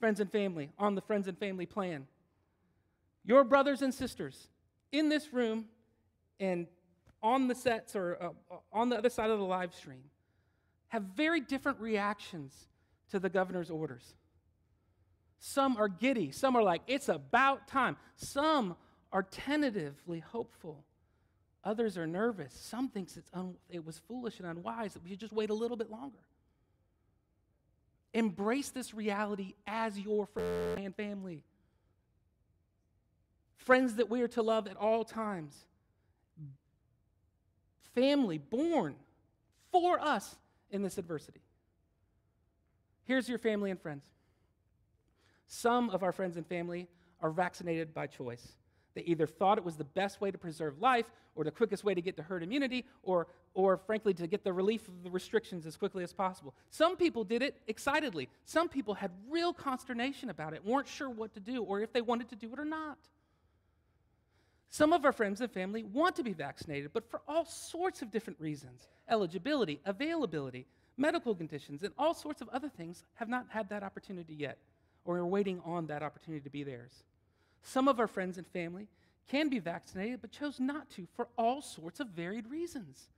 friends 0.00 0.20
and 0.20 0.30
family, 0.30 0.70
on 0.78 0.94
the 0.94 1.00
friends 1.00 1.28
and 1.28 1.38
family 1.38 1.66
plan. 1.66 2.06
Your 3.24 3.44
brothers 3.44 3.82
and 3.82 3.94
sisters 3.94 4.48
in 4.92 5.08
this 5.08 5.32
room 5.32 5.66
and 6.40 6.66
on 7.22 7.48
the 7.48 7.54
sets 7.54 7.96
or 7.96 8.18
uh, 8.20 8.56
on 8.72 8.90
the 8.90 8.98
other 8.98 9.08
side 9.08 9.30
of 9.30 9.38
the 9.38 9.44
live 9.44 9.74
stream 9.74 10.02
have 10.88 11.02
very 11.02 11.40
different 11.40 11.80
reactions 11.80 12.68
to 13.10 13.18
the 13.18 13.28
governor's 13.28 13.70
orders. 13.70 14.14
Some 15.38 15.76
are 15.76 15.88
giddy, 15.88 16.30
some 16.30 16.56
are 16.56 16.62
like, 16.62 16.82
it's 16.86 17.08
about 17.08 17.68
time. 17.68 17.96
Some 18.16 18.76
are 19.12 19.22
tentatively 19.22 20.20
hopeful. 20.20 20.84
Others 21.62 21.96
are 21.96 22.06
nervous. 22.06 22.52
Some 22.52 22.88
thinks 22.88 23.16
it's 23.16 23.30
un- 23.32 23.56
it 23.70 23.84
was 23.84 23.98
foolish 24.08 24.38
and 24.38 24.48
unwise 24.48 24.94
that 24.94 25.02
we 25.02 25.10
should 25.10 25.20
just 25.20 25.32
wait 25.32 25.50
a 25.50 25.54
little 25.54 25.76
bit 25.76 25.90
longer. 25.90 26.18
Embrace 28.12 28.70
this 28.70 28.94
reality 28.94 29.54
as 29.66 29.98
your 29.98 30.26
friend 30.26 30.78
and 30.78 30.94
family. 30.94 31.42
Friends 33.56 33.94
that 33.94 34.10
we 34.10 34.20
are 34.22 34.28
to 34.28 34.42
love 34.42 34.66
at 34.66 34.76
all 34.76 35.04
times. 35.04 35.64
Family 37.94 38.38
born 38.38 38.96
for 39.72 39.98
us 40.00 40.36
in 40.70 40.82
this 40.82 40.98
adversity. 40.98 41.43
Here's 43.04 43.28
your 43.28 43.38
family 43.38 43.70
and 43.70 43.80
friends. 43.80 44.04
Some 45.46 45.90
of 45.90 46.02
our 46.02 46.12
friends 46.12 46.36
and 46.36 46.46
family 46.46 46.88
are 47.20 47.30
vaccinated 47.30 47.94
by 47.94 48.06
choice. 48.06 48.56
They 48.94 49.02
either 49.02 49.26
thought 49.26 49.58
it 49.58 49.64
was 49.64 49.76
the 49.76 49.84
best 49.84 50.20
way 50.20 50.30
to 50.30 50.38
preserve 50.38 50.80
life 50.80 51.06
or 51.34 51.44
the 51.44 51.50
quickest 51.50 51.84
way 51.84 51.94
to 51.94 52.00
get 52.00 52.16
to 52.16 52.22
herd 52.22 52.42
immunity 52.42 52.84
or, 53.02 53.26
or 53.52 53.76
frankly, 53.76 54.14
to 54.14 54.26
get 54.26 54.44
the 54.44 54.52
relief 54.52 54.86
of 54.86 55.02
the 55.02 55.10
restrictions 55.10 55.66
as 55.66 55.76
quickly 55.76 56.04
as 56.04 56.12
possible. 56.12 56.54
Some 56.70 56.96
people 56.96 57.24
did 57.24 57.42
it 57.42 57.60
excitedly. 57.66 58.28
Some 58.44 58.68
people 58.68 58.94
had 58.94 59.10
real 59.28 59.52
consternation 59.52 60.30
about 60.30 60.54
it, 60.54 60.64
weren't 60.64 60.88
sure 60.88 61.10
what 61.10 61.34
to 61.34 61.40
do 61.40 61.62
or 61.62 61.80
if 61.80 61.92
they 61.92 62.00
wanted 62.00 62.28
to 62.28 62.36
do 62.36 62.52
it 62.52 62.58
or 62.58 62.64
not. 62.64 62.98
Some 64.70 64.92
of 64.92 65.04
our 65.04 65.12
friends 65.12 65.40
and 65.40 65.50
family 65.50 65.84
want 65.84 66.16
to 66.16 66.24
be 66.24 66.32
vaccinated, 66.32 66.92
but 66.92 67.08
for 67.08 67.20
all 67.28 67.44
sorts 67.44 68.02
of 68.02 68.10
different 68.10 68.40
reasons 68.40 68.88
eligibility, 69.08 69.80
availability, 69.84 70.66
medical 70.96 71.34
conditions, 71.34 71.82
and 71.82 71.92
all 71.98 72.14
sorts 72.14 72.40
of 72.40 72.48
other 72.50 72.68
things 72.68 73.04
have 73.14 73.28
not 73.28 73.46
had 73.48 73.68
that 73.68 73.82
opportunity 73.82 74.34
yet 74.34 74.58
or 75.04 75.18
are 75.18 75.26
waiting 75.26 75.60
on 75.64 75.86
that 75.86 76.02
opportunity 76.02 76.42
to 76.42 76.50
be 76.50 76.62
theirs. 76.62 77.04
Some 77.62 77.88
of 77.88 77.98
our 78.00 78.06
friends 78.06 78.38
and 78.38 78.46
family 78.46 78.88
can 79.28 79.48
be 79.48 79.58
vaccinated 79.58 80.20
but 80.20 80.30
chose 80.30 80.60
not 80.60 80.90
to 80.90 81.06
for 81.14 81.28
all 81.36 81.62
sorts 81.62 82.00
of 82.00 82.08
varied 82.08 82.48
reasons. 82.48 83.08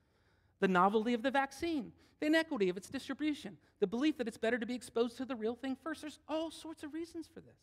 The 0.61 0.69
novelty 0.69 1.15
of 1.15 1.23
the 1.23 1.31
vaccine, 1.31 1.93
the 2.21 2.27
inequity 2.27 2.69
of 2.69 2.77
its 2.77 2.89
distribution, 2.89 3.59
the 3.81 3.87
belief 3.87 4.17
that 4.19 4.29
it's 4.29 4.39
better 4.39 4.59
to 4.59 4.67
be 4.67 4.75
exposed 4.75 5.17
to 5.19 5.25
the 5.25 5.37
real 5.37 5.55
thing 5.55 5.77
first. 5.83 6.01
There's 6.01 6.19
all 6.29 6.51
sorts 6.51 6.83
of 6.83 6.95
reasons 6.95 7.29
for 7.33 7.41
this. 7.41 7.59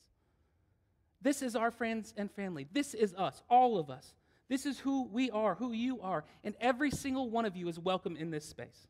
This 1.21 1.41
is 1.41 1.55
our 1.55 1.71
friends 1.71 2.13
and 2.17 2.29
family. 2.29 2.67
This 2.71 2.93
is 2.93 3.15
us, 3.15 3.41
all 3.49 3.79
of 3.79 3.89
us. 3.89 4.13
This 4.49 4.65
is 4.65 4.77
who 4.77 5.07
we 5.07 5.31
are, 5.31 5.55
who 5.55 5.71
you 5.71 6.01
are, 6.01 6.25
and 6.43 6.53
every 6.59 6.91
single 6.91 7.29
one 7.29 7.45
of 7.45 7.55
you 7.55 7.69
is 7.69 7.79
welcome 7.79 8.17
in 8.17 8.29
this 8.29 8.45
space. 8.45 8.87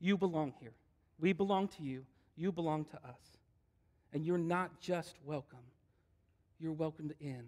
You 0.00 0.16
belong 0.16 0.54
here. 0.58 0.72
We 1.20 1.32
belong 1.32 1.68
to 1.68 1.82
you. 1.82 2.04
You 2.36 2.50
belong 2.50 2.86
to 2.86 2.96
us. 2.96 3.36
And 4.12 4.24
you're 4.24 4.38
not 4.38 4.80
just 4.80 5.14
welcome, 5.24 5.58
you're 6.58 6.72
welcomed 6.72 7.14
in. 7.20 7.44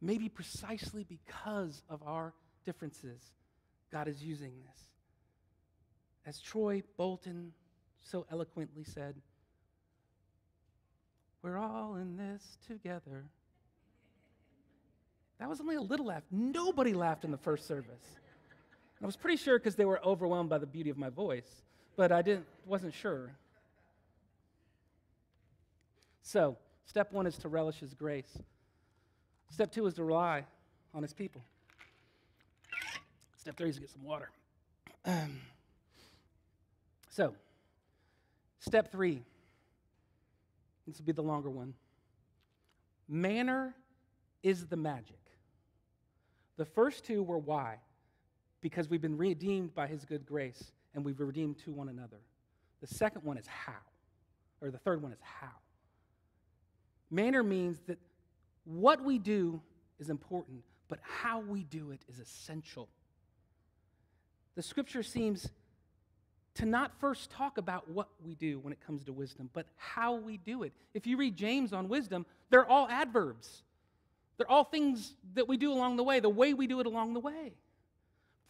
Maybe 0.00 0.28
precisely 0.28 1.04
because 1.04 1.82
of 1.88 2.02
our 2.04 2.34
differences, 2.64 3.20
God 3.92 4.08
is 4.08 4.22
using 4.22 4.52
this. 4.66 4.88
As 6.26 6.40
Troy 6.40 6.82
Bolton 6.96 7.52
so 8.02 8.26
eloquently 8.30 8.82
said, 8.82 9.14
we're 11.42 11.58
all 11.58 11.96
in 11.96 12.16
this 12.16 12.58
together. 12.66 13.24
That 15.38 15.48
was 15.48 15.60
only 15.60 15.76
a 15.76 15.80
little 15.80 16.06
laugh. 16.06 16.22
Nobody 16.30 16.94
laughed 16.94 17.24
in 17.24 17.30
the 17.30 17.36
first 17.36 17.66
service. 17.66 18.02
I 19.02 19.06
was 19.06 19.16
pretty 19.16 19.36
sure 19.36 19.58
because 19.58 19.74
they 19.74 19.84
were 19.84 20.00
overwhelmed 20.04 20.48
by 20.48 20.58
the 20.58 20.66
beauty 20.66 20.88
of 20.88 20.96
my 20.96 21.08
voice, 21.08 21.62
but 21.96 22.12
I 22.12 22.22
didn't, 22.22 22.46
wasn't 22.66 22.94
sure. 22.94 23.32
So, 26.22 26.56
step 26.86 27.12
one 27.12 27.26
is 27.26 27.36
to 27.38 27.48
relish 27.48 27.80
his 27.80 27.94
grace. 27.94 28.38
Step 29.50 29.72
two 29.72 29.86
is 29.86 29.94
to 29.94 30.04
rely 30.04 30.44
on 30.94 31.02
his 31.02 31.12
people. 31.12 31.42
Step 33.36 33.56
three 33.56 33.70
is 33.70 33.74
to 33.74 33.80
get 33.80 33.90
some 33.90 34.04
water. 34.04 34.30
Um, 35.04 35.40
so, 37.10 37.34
step 38.60 38.92
three, 38.92 39.20
this 40.86 40.98
will 40.98 41.06
be 41.06 41.12
the 41.12 41.24
longer 41.24 41.50
one. 41.50 41.74
Manner 43.08 43.74
is 44.44 44.66
the 44.66 44.76
magic. 44.76 45.18
The 46.56 46.64
first 46.64 47.04
two 47.04 47.24
were 47.24 47.38
why, 47.38 47.78
because 48.62 48.88
we've 48.88 49.02
been 49.02 49.18
redeemed 49.18 49.74
by 49.74 49.86
his 49.86 50.04
good 50.04 50.24
grace 50.24 50.72
and 50.94 51.04
we've 51.04 51.20
redeemed 51.20 51.58
to 51.64 51.72
one 51.72 51.88
another. 51.88 52.20
The 52.80 52.86
second 52.86 53.22
one 53.24 53.36
is 53.36 53.46
how, 53.46 53.72
or 54.60 54.70
the 54.70 54.78
third 54.78 55.02
one 55.02 55.12
is 55.12 55.18
how. 55.20 55.52
Manner 57.10 57.42
means 57.42 57.80
that 57.88 57.98
what 58.64 59.04
we 59.04 59.18
do 59.18 59.60
is 59.98 60.08
important, 60.08 60.62
but 60.88 60.98
how 61.02 61.40
we 61.40 61.64
do 61.64 61.90
it 61.90 62.00
is 62.08 62.18
essential. 62.18 62.88
The 64.54 64.62
scripture 64.62 65.02
seems 65.02 65.48
to 66.54 66.66
not 66.66 66.92
first 67.00 67.30
talk 67.30 67.58
about 67.58 67.88
what 67.90 68.08
we 68.24 68.34
do 68.34 68.58
when 68.60 68.72
it 68.72 68.80
comes 68.86 69.04
to 69.04 69.12
wisdom, 69.12 69.48
but 69.52 69.66
how 69.76 70.14
we 70.14 70.36
do 70.36 70.62
it. 70.62 70.72
If 70.94 71.06
you 71.06 71.16
read 71.16 71.36
James 71.36 71.72
on 71.72 71.88
wisdom, 71.88 72.26
they're 72.50 72.66
all 72.66 72.88
adverbs. 72.88 73.62
They're 74.36 74.50
all 74.50 74.64
things 74.64 75.14
that 75.34 75.48
we 75.48 75.56
do 75.56 75.72
along 75.72 75.96
the 75.96 76.02
way, 76.02 76.20
the 76.20 76.28
way 76.28 76.52
we 76.54 76.66
do 76.66 76.80
it 76.80 76.86
along 76.86 77.14
the 77.14 77.20
way. 77.20 77.52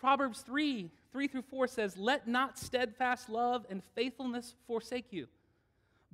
Proverbs 0.03 0.41
3 0.41 0.91
3 1.13 1.29
through 1.29 1.43
4 1.43 1.67
says, 1.67 1.97
Let 1.97 2.29
not 2.29 2.59
steadfast 2.59 3.31
love 3.31 3.65
and 3.71 3.83
faithfulness 3.95 4.55
forsake 4.67 5.13
you. 5.13 5.29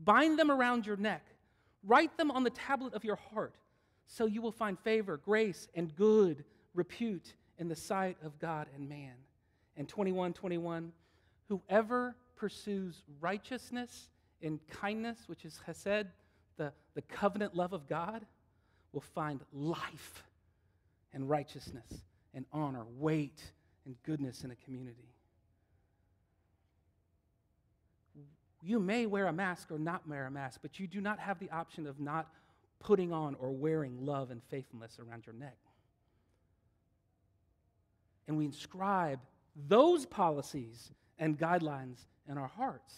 Bind 0.05 0.39
them 0.39 0.51
around 0.51 0.87
your 0.87 0.97
neck 0.97 1.25
Write 1.85 2.17
them 2.17 2.31
on 2.31 2.45
the 2.45 2.51
tablet 2.51 2.95
of 2.95 3.05
your 3.05 3.17
heart, 3.17 3.55
so 4.07 4.27
you 4.27 4.43
will 4.43 4.53
find 4.53 4.79
favor, 4.79 5.17
grace, 5.17 5.69
and 5.75 5.95
good 5.95 6.45
repute 6.75 7.35
in 7.59 7.69
the 7.69 7.77
sight 7.77 8.17
of 8.23 8.39
God 8.39 8.67
and 8.75 8.89
man. 8.89 9.15
And 9.77 9.89
21 9.89 10.33
21, 10.33 10.93
whoever 11.49 12.17
pursues 12.37 13.03
righteousness 13.21 14.11
and 14.43 14.59
kindness, 14.69 15.19
which 15.27 15.45
is 15.45 15.61
Hesed, 15.67 16.07
the, 16.57 16.73
the 16.95 17.03
covenant 17.03 17.55
love 17.55 17.73
of 17.73 17.89
God, 17.89 18.27
will 18.93 19.01
find 19.01 19.41
life 19.53 20.25
and 21.13 21.29
righteousness 21.29 22.03
and 22.35 22.45
honor, 22.53 22.85
weight 22.99 23.53
and 23.89 23.97
goodness 24.05 24.45
in 24.45 24.51
a 24.51 24.57
community. 24.57 25.09
You 28.63 28.79
may 28.79 29.07
wear 29.07 29.27
a 29.27 29.33
mask 29.33 29.71
or 29.71 29.79
not 29.79 30.07
wear 30.07 30.27
a 30.27 30.31
mask, 30.31 30.61
but 30.63 30.79
you 30.79 30.87
do 30.87 31.01
not 31.01 31.19
have 31.19 31.39
the 31.39 31.51
option 31.51 31.87
of 31.87 31.99
not 31.99 32.29
putting 32.81 33.13
on 33.13 33.35
or 33.37 33.51
wearing 33.51 34.05
love 34.05 34.31
and 34.31 34.43
faithfulness 34.51 34.99
around 35.01 35.25
your 35.27 35.35
neck. 35.35 35.57
And 38.27 38.37
we 38.37 38.45
inscribe 38.45 39.21
those 39.69 40.05
policies 40.05 40.91
and 41.19 41.39
guidelines 41.39 41.97
in 42.29 42.37
our 42.37 42.47
hearts. 42.47 42.95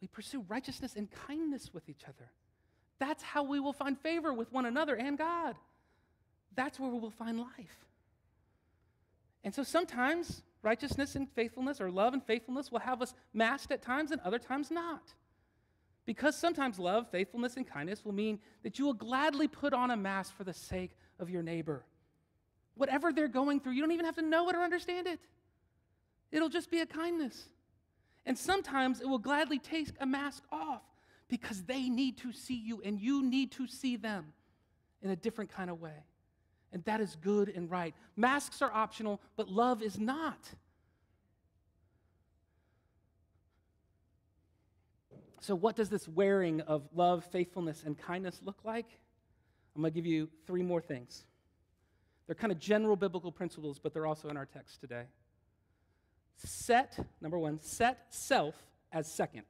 We 0.00 0.08
pursue 0.08 0.44
righteousness 0.48 0.94
and 0.96 1.08
kindness 1.28 1.72
with 1.72 1.88
each 1.88 2.02
other. 2.04 2.30
That's 2.98 3.22
how 3.22 3.44
we 3.44 3.60
will 3.60 3.72
find 3.72 3.98
favor 3.98 4.32
with 4.34 4.52
one 4.52 4.66
another 4.66 4.96
and 4.96 5.16
God. 5.16 5.54
That's 6.54 6.78
where 6.78 6.90
we 6.90 6.98
will 6.98 7.10
find 7.10 7.38
life. 7.38 7.84
And 9.44 9.54
so 9.54 9.62
sometimes 9.62 10.42
righteousness 10.62 11.14
and 11.14 11.28
faithfulness, 11.30 11.80
or 11.80 11.90
love 11.90 12.14
and 12.14 12.24
faithfulness, 12.24 12.72
will 12.72 12.80
have 12.80 13.02
us 13.02 13.14
masked 13.34 13.70
at 13.70 13.82
times 13.82 14.10
and 14.10 14.20
other 14.22 14.38
times 14.38 14.70
not. 14.70 15.12
Because 16.06 16.36
sometimes 16.36 16.78
love, 16.78 17.10
faithfulness, 17.10 17.56
and 17.56 17.66
kindness 17.66 18.04
will 18.04 18.12
mean 18.12 18.38
that 18.62 18.78
you 18.78 18.86
will 18.86 18.94
gladly 18.94 19.46
put 19.46 19.72
on 19.72 19.90
a 19.90 19.96
mask 19.96 20.34
for 20.36 20.44
the 20.44 20.52
sake 20.52 20.96
of 21.18 21.30
your 21.30 21.42
neighbor. 21.42 21.84
Whatever 22.76 23.12
they're 23.12 23.28
going 23.28 23.60
through, 23.60 23.72
you 23.72 23.82
don't 23.82 23.92
even 23.92 24.06
have 24.06 24.16
to 24.16 24.22
know 24.22 24.48
it 24.48 24.56
or 24.56 24.60
understand 24.60 25.06
it. 25.06 25.20
It'll 26.32 26.48
just 26.48 26.70
be 26.70 26.80
a 26.80 26.86
kindness. 26.86 27.48
And 28.26 28.36
sometimes 28.36 29.00
it 29.00 29.08
will 29.08 29.18
gladly 29.18 29.58
take 29.58 29.90
a 30.00 30.06
mask 30.06 30.42
off 30.50 30.82
because 31.28 31.62
they 31.62 31.88
need 31.88 32.18
to 32.18 32.32
see 32.32 32.56
you 32.56 32.82
and 32.82 32.98
you 32.98 33.22
need 33.22 33.52
to 33.52 33.66
see 33.66 33.96
them 33.96 34.32
in 35.02 35.10
a 35.10 35.16
different 35.16 35.50
kind 35.50 35.70
of 35.70 35.80
way 35.80 36.04
and 36.74 36.84
that 36.84 37.00
is 37.00 37.16
good 37.22 37.48
and 37.48 37.70
right. 37.70 37.94
Masks 38.16 38.60
are 38.60 38.70
optional, 38.72 39.20
but 39.36 39.48
love 39.48 39.82
is 39.82 39.98
not. 39.98 40.50
So, 45.40 45.54
what 45.54 45.76
does 45.76 45.88
this 45.88 46.08
wearing 46.08 46.60
of 46.62 46.88
love, 46.94 47.24
faithfulness, 47.26 47.84
and 47.86 47.96
kindness 47.96 48.40
look 48.42 48.58
like? 48.64 48.86
I'm 49.76 49.82
going 49.82 49.92
to 49.92 49.94
give 49.94 50.06
you 50.06 50.28
three 50.46 50.62
more 50.62 50.80
things. 50.80 51.24
They're 52.26 52.34
kind 52.34 52.52
of 52.52 52.58
general 52.58 52.96
biblical 52.96 53.30
principles, 53.30 53.78
but 53.78 53.92
they're 53.92 54.06
also 54.06 54.28
in 54.28 54.36
our 54.36 54.46
text 54.46 54.80
today. 54.80 55.04
Set, 56.36 56.98
number 57.20 57.38
one, 57.38 57.60
set 57.60 58.06
self 58.10 58.54
as 58.90 59.10
second. 59.12 59.44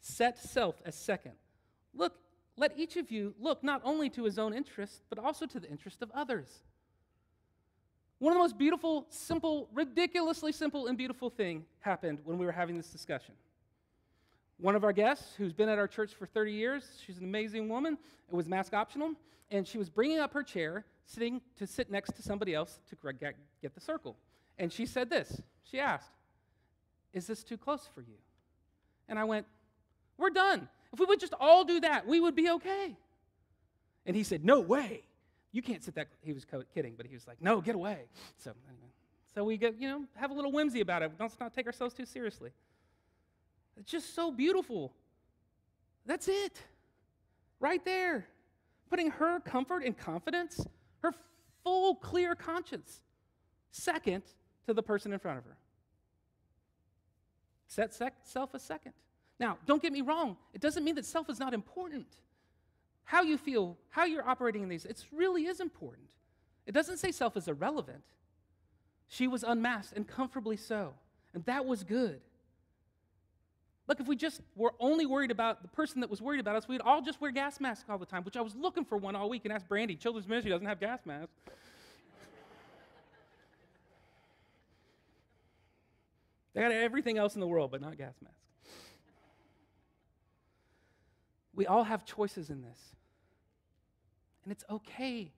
Set 0.00 0.38
self 0.38 0.80
as 0.84 0.94
second. 0.94 1.32
Look, 1.94 2.14
let 2.56 2.78
each 2.78 2.96
of 2.96 3.10
you 3.10 3.34
look 3.40 3.62
not 3.62 3.80
only 3.84 4.10
to 4.10 4.24
his 4.24 4.38
own 4.38 4.52
interest, 4.52 5.02
but 5.08 5.18
also 5.18 5.46
to 5.46 5.60
the 5.60 5.68
interest 5.68 6.02
of 6.02 6.10
others. 6.12 6.62
One 8.18 8.32
of 8.32 8.36
the 8.36 8.42
most 8.42 8.58
beautiful, 8.58 9.06
simple, 9.08 9.68
ridiculously 9.72 10.52
simple 10.52 10.88
and 10.88 10.98
beautiful 10.98 11.30
thing 11.30 11.64
happened 11.80 12.18
when 12.24 12.36
we 12.36 12.44
were 12.44 12.52
having 12.52 12.76
this 12.76 12.90
discussion. 12.90 13.34
One 14.58 14.76
of 14.76 14.84
our 14.84 14.92
guests, 14.92 15.34
who's 15.38 15.54
been 15.54 15.70
at 15.70 15.78
our 15.78 15.88
church 15.88 16.12
for 16.12 16.26
30 16.26 16.52
years, 16.52 16.84
she's 17.06 17.16
an 17.16 17.24
amazing 17.24 17.66
woman. 17.70 17.96
It 18.30 18.34
was 18.34 18.46
mask 18.46 18.74
optional, 18.74 19.14
and 19.50 19.66
she 19.66 19.78
was 19.78 19.88
bringing 19.88 20.18
up 20.18 20.34
her 20.34 20.42
chair, 20.42 20.84
sitting 21.06 21.40
to 21.56 21.66
sit 21.66 21.90
next 21.90 22.14
to 22.16 22.22
somebody 22.22 22.54
else 22.54 22.78
to 22.90 23.22
get 23.62 23.74
the 23.74 23.80
circle. 23.80 24.16
And 24.58 24.70
she 24.70 24.84
said 24.84 25.08
this. 25.08 25.40
She 25.64 25.80
asked, 25.80 26.12
Is 27.14 27.26
this 27.26 27.42
too 27.42 27.56
close 27.56 27.88
for 27.94 28.02
you? 28.02 28.18
And 29.08 29.18
I 29.18 29.24
went, 29.24 29.46
We're 30.18 30.28
done. 30.28 30.68
If 30.92 30.98
we 30.98 31.06
would 31.06 31.20
just 31.20 31.34
all 31.38 31.64
do 31.64 31.80
that, 31.80 32.06
we 32.06 32.20
would 32.20 32.34
be 32.34 32.50
okay. 32.50 32.96
And 34.06 34.16
he 34.16 34.22
said, 34.22 34.44
No 34.44 34.60
way. 34.60 35.02
You 35.52 35.62
can't 35.62 35.82
sit 35.82 35.94
that. 35.96 36.08
He 36.22 36.32
was 36.32 36.46
kidding, 36.74 36.94
but 36.96 37.06
he 37.06 37.14
was 37.14 37.26
like, 37.26 37.40
No, 37.40 37.60
get 37.60 37.74
away. 37.74 38.04
So, 38.38 38.52
anyway. 38.68 38.90
So 39.34 39.44
we 39.44 39.56
get, 39.56 39.78
you 39.78 39.88
know, 39.88 40.04
have 40.16 40.30
a 40.30 40.34
little 40.34 40.50
whimsy 40.50 40.80
about 40.80 41.02
it. 41.02 41.12
Let's 41.18 41.38
not 41.38 41.54
take 41.54 41.66
ourselves 41.66 41.94
too 41.94 42.04
seriously. 42.04 42.50
It's 43.76 43.90
just 43.90 44.14
so 44.14 44.32
beautiful. 44.32 44.92
That's 46.04 46.28
it. 46.28 46.60
Right 47.60 47.84
there. 47.84 48.26
Putting 48.88 49.10
her 49.12 49.38
comfort 49.40 49.84
and 49.84 49.96
confidence, 49.96 50.66
her 51.02 51.14
full, 51.62 51.94
clear 51.94 52.34
conscience, 52.34 53.02
second 53.70 54.24
to 54.66 54.74
the 54.74 54.82
person 54.82 55.12
in 55.12 55.20
front 55.20 55.38
of 55.38 55.44
her. 55.44 55.56
Set 57.68 57.94
self 58.24 58.52
a 58.52 58.58
second. 58.58 58.92
Now, 59.40 59.56
don't 59.66 59.80
get 59.80 59.92
me 59.92 60.02
wrong, 60.02 60.36
it 60.52 60.60
doesn't 60.60 60.84
mean 60.84 60.94
that 60.96 61.06
self 61.06 61.30
is 61.30 61.40
not 61.40 61.54
important. 61.54 62.06
How 63.04 63.22
you 63.22 63.38
feel, 63.38 63.78
how 63.88 64.04
you're 64.04 64.28
operating 64.28 64.62
in 64.62 64.68
these, 64.68 64.84
it 64.84 65.02
really 65.10 65.46
is 65.46 65.58
important. 65.58 66.10
It 66.66 66.72
doesn't 66.72 66.98
say 66.98 67.10
self 67.10 67.38
is 67.38 67.48
irrelevant. 67.48 68.04
She 69.08 69.26
was 69.26 69.42
unmasked 69.42 69.96
and 69.96 70.06
comfortably 70.06 70.58
so, 70.58 70.92
and 71.34 71.42
that 71.46 71.64
was 71.64 71.82
good. 71.82 72.20
Look, 73.88 73.98
if 73.98 74.06
we 74.06 74.14
just 74.14 74.42
were 74.54 74.74
only 74.78 75.06
worried 75.06 75.32
about 75.32 75.62
the 75.62 75.68
person 75.68 76.00
that 76.02 76.10
was 76.10 76.20
worried 76.22 76.38
about 76.38 76.54
us, 76.54 76.68
we'd 76.68 76.82
all 76.82 77.00
just 77.00 77.20
wear 77.20 77.32
gas 77.32 77.58
masks 77.58 77.86
all 77.88 77.98
the 77.98 78.06
time, 78.06 78.22
which 78.22 78.36
I 78.36 78.42
was 78.42 78.54
looking 78.54 78.84
for 78.84 78.98
one 78.98 79.16
all 79.16 79.28
week 79.28 79.46
and 79.46 79.52
asked 79.52 79.68
Brandy. 79.68 79.96
Children's 79.96 80.28
Ministry 80.28 80.50
doesn't 80.52 80.66
have 80.66 80.78
gas 80.78 81.00
masks. 81.04 81.32
they 86.54 86.60
got 86.60 86.70
everything 86.70 87.18
else 87.18 87.34
in 87.34 87.40
the 87.40 87.48
world, 87.48 87.72
but 87.72 87.80
not 87.80 87.98
gas 87.98 88.14
masks. 88.22 88.36
We 91.60 91.66
all 91.66 91.84
have 91.84 92.06
choices 92.06 92.48
in 92.48 92.62
this. 92.62 92.78
And 94.44 94.50
it's 94.50 94.64
okay 94.70 95.30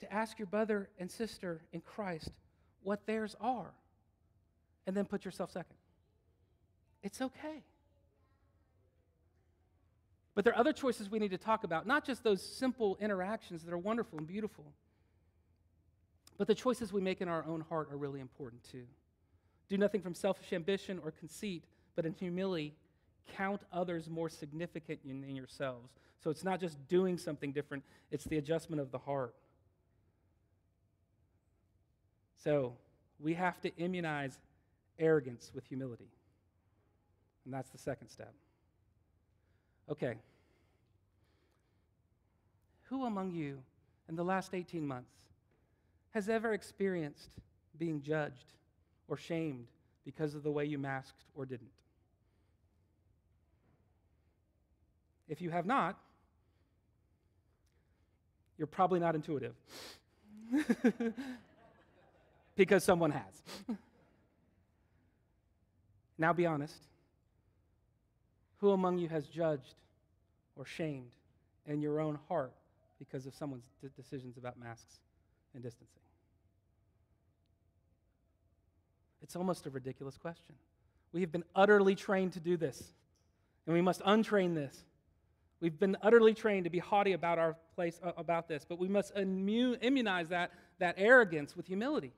to 0.00 0.12
ask 0.12 0.38
your 0.38 0.44
brother 0.44 0.90
and 0.98 1.10
sister 1.10 1.62
in 1.72 1.80
Christ 1.80 2.28
what 2.82 3.06
theirs 3.06 3.34
are 3.40 3.72
and 4.86 4.94
then 4.94 5.06
put 5.06 5.24
yourself 5.24 5.50
second. 5.50 5.76
It's 7.02 7.22
okay. 7.22 7.64
But 10.34 10.44
there 10.44 10.52
are 10.52 10.58
other 10.58 10.74
choices 10.74 11.10
we 11.10 11.18
need 11.18 11.30
to 11.30 11.38
talk 11.38 11.64
about, 11.64 11.86
not 11.86 12.04
just 12.04 12.22
those 12.22 12.42
simple 12.42 12.98
interactions 13.00 13.64
that 13.64 13.72
are 13.72 13.78
wonderful 13.78 14.18
and 14.18 14.26
beautiful, 14.26 14.74
but 16.36 16.48
the 16.48 16.54
choices 16.54 16.92
we 16.92 17.00
make 17.00 17.22
in 17.22 17.28
our 17.28 17.46
own 17.46 17.62
heart 17.62 17.88
are 17.90 17.96
really 17.96 18.20
important 18.20 18.62
too. 18.70 18.84
Do 19.70 19.78
nothing 19.78 20.02
from 20.02 20.14
selfish 20.14 20.52
ambition 20.52 21.00
or 21.02 21.12
conceit, 21.12 21.64
but 21.96 22.04
in 22.04 22.12
humility, 22.12 22.74
count 23.36 23.62
others 23.72 24.08
more 24.08 24.28
significant 24.28 25.00
than 25.04 25.36
yourselves. 25.36 25.90
So 26.22 26.30
it's 26.30 26.44
not 26.44 26.60
just 26.60 26.88
doing 26.88 27.18
something 27.18 27.52
different, 27.52 27.84
it's 28.10 28.24
the 28.24 28.38
adjustment 28.38 28.80
of 28.80 28.90
the 28.90 28.98
heart. 28.98 29.34
So 32.42 32.74
we 33.18 33.34
have 33.34 33.60
to 33.62 33.76
immunize 33.76 34.38
arrogance 34.98 35.50
with 35.54 35.64
humility. 35.64 36.10
And 37.44 37.52
that's 37.52 37.70
the 37.70 37.78
second 37.78 38.08
step. 38.08 38.32
Okay. 39.90 40.16
Who 42.84 43.04
among 43.04 43.32
you 43.32 43.58
in 44.08 44.16
the 44.16 44.24
last 44.24 44.54
18 44.54 44.86
months 44.86 45.14
has 46.10 46.28
ever 46.28 46.52
experienced 46.52 47.30
being 47.78 48.02
judged 48.02 48.52
or 49.08 49.16
shamed 49.16 49.66
because 50.04 50.34
of 50.34 50.42
the 50.42 50.50
way 50.50 50.64
you 50.64 50.78
masked 50.78 51.24
or 51.34 51.46
didn't? 51.46 51.70
If 55.32 55.40
you 55.40 55.48
have 55.48 55.64
not, 55.64 55.98
you're 58.58 58.66
probably 58.66 59.00
not 59.00 59.14
intuitive. 59.14 59.54
because 62.54 62.84
someone 62.84 63.12
has. 63.12 63.42
now 66.18 66.34
be 66.34 66.44
honest. 66.44 66.76
Who 68.58 68.72
among 68.72 68.98
you 68.98 69.08
has 69.08 69.26
judged 69.26 69.74
or 70.54 70.66
shamed 70.66 71.12
in 71.66 71.80
your 71.80 71.98
own 71.98 72.18
heart 72.28 72.52
because 72.98 73.24
of 73.24 73.32
someone's 73.32 73.64
d- 73.80 73.88
decisions 73.96 74.36
about 74.36 74.60
masks 74.60 74.98
and 75.54 75.62
distancing? 75.62 76.02
It's 79.22 79.34
almost 79.34 79.64
a 79.64 79.70
ridiculous 79.70 80.18
question. 80.18 80.56
We 81.10 81.22
have 81.22 81.32
been 81.32 81.44
utterly 81.56 81.94
trained 81.94 82.34
to 82.34 82.40
do 82.40 82.58
this, 82.58 82.92
and 83.66 83.74
we 83.74 83.80
must 83.80 84.02
untrain 84.02 84.54
this. 84.54 84.84
We've 85.62 85.78
been 85.78 85.96
utterly 86.02 86.34
trained 86.34 86.64
to 86.64 86.70
be 86.70 86.80
haughty 86.80 87.12
about 87.12 87.38
our 87.38 87.54
place 87.76 88.00
uh, 88.02 88.10
about 88.16 88.48
this, 88.48 88.66
but 88.68 88.80
we 88.80 88.88
must 88.88 89.12
immunize 89.16 90.28
that, 90.30 90.50
that 90.80 90.96
arrogance 90.98 91.56
with 91.56 91.68
humility. 91.68 92.12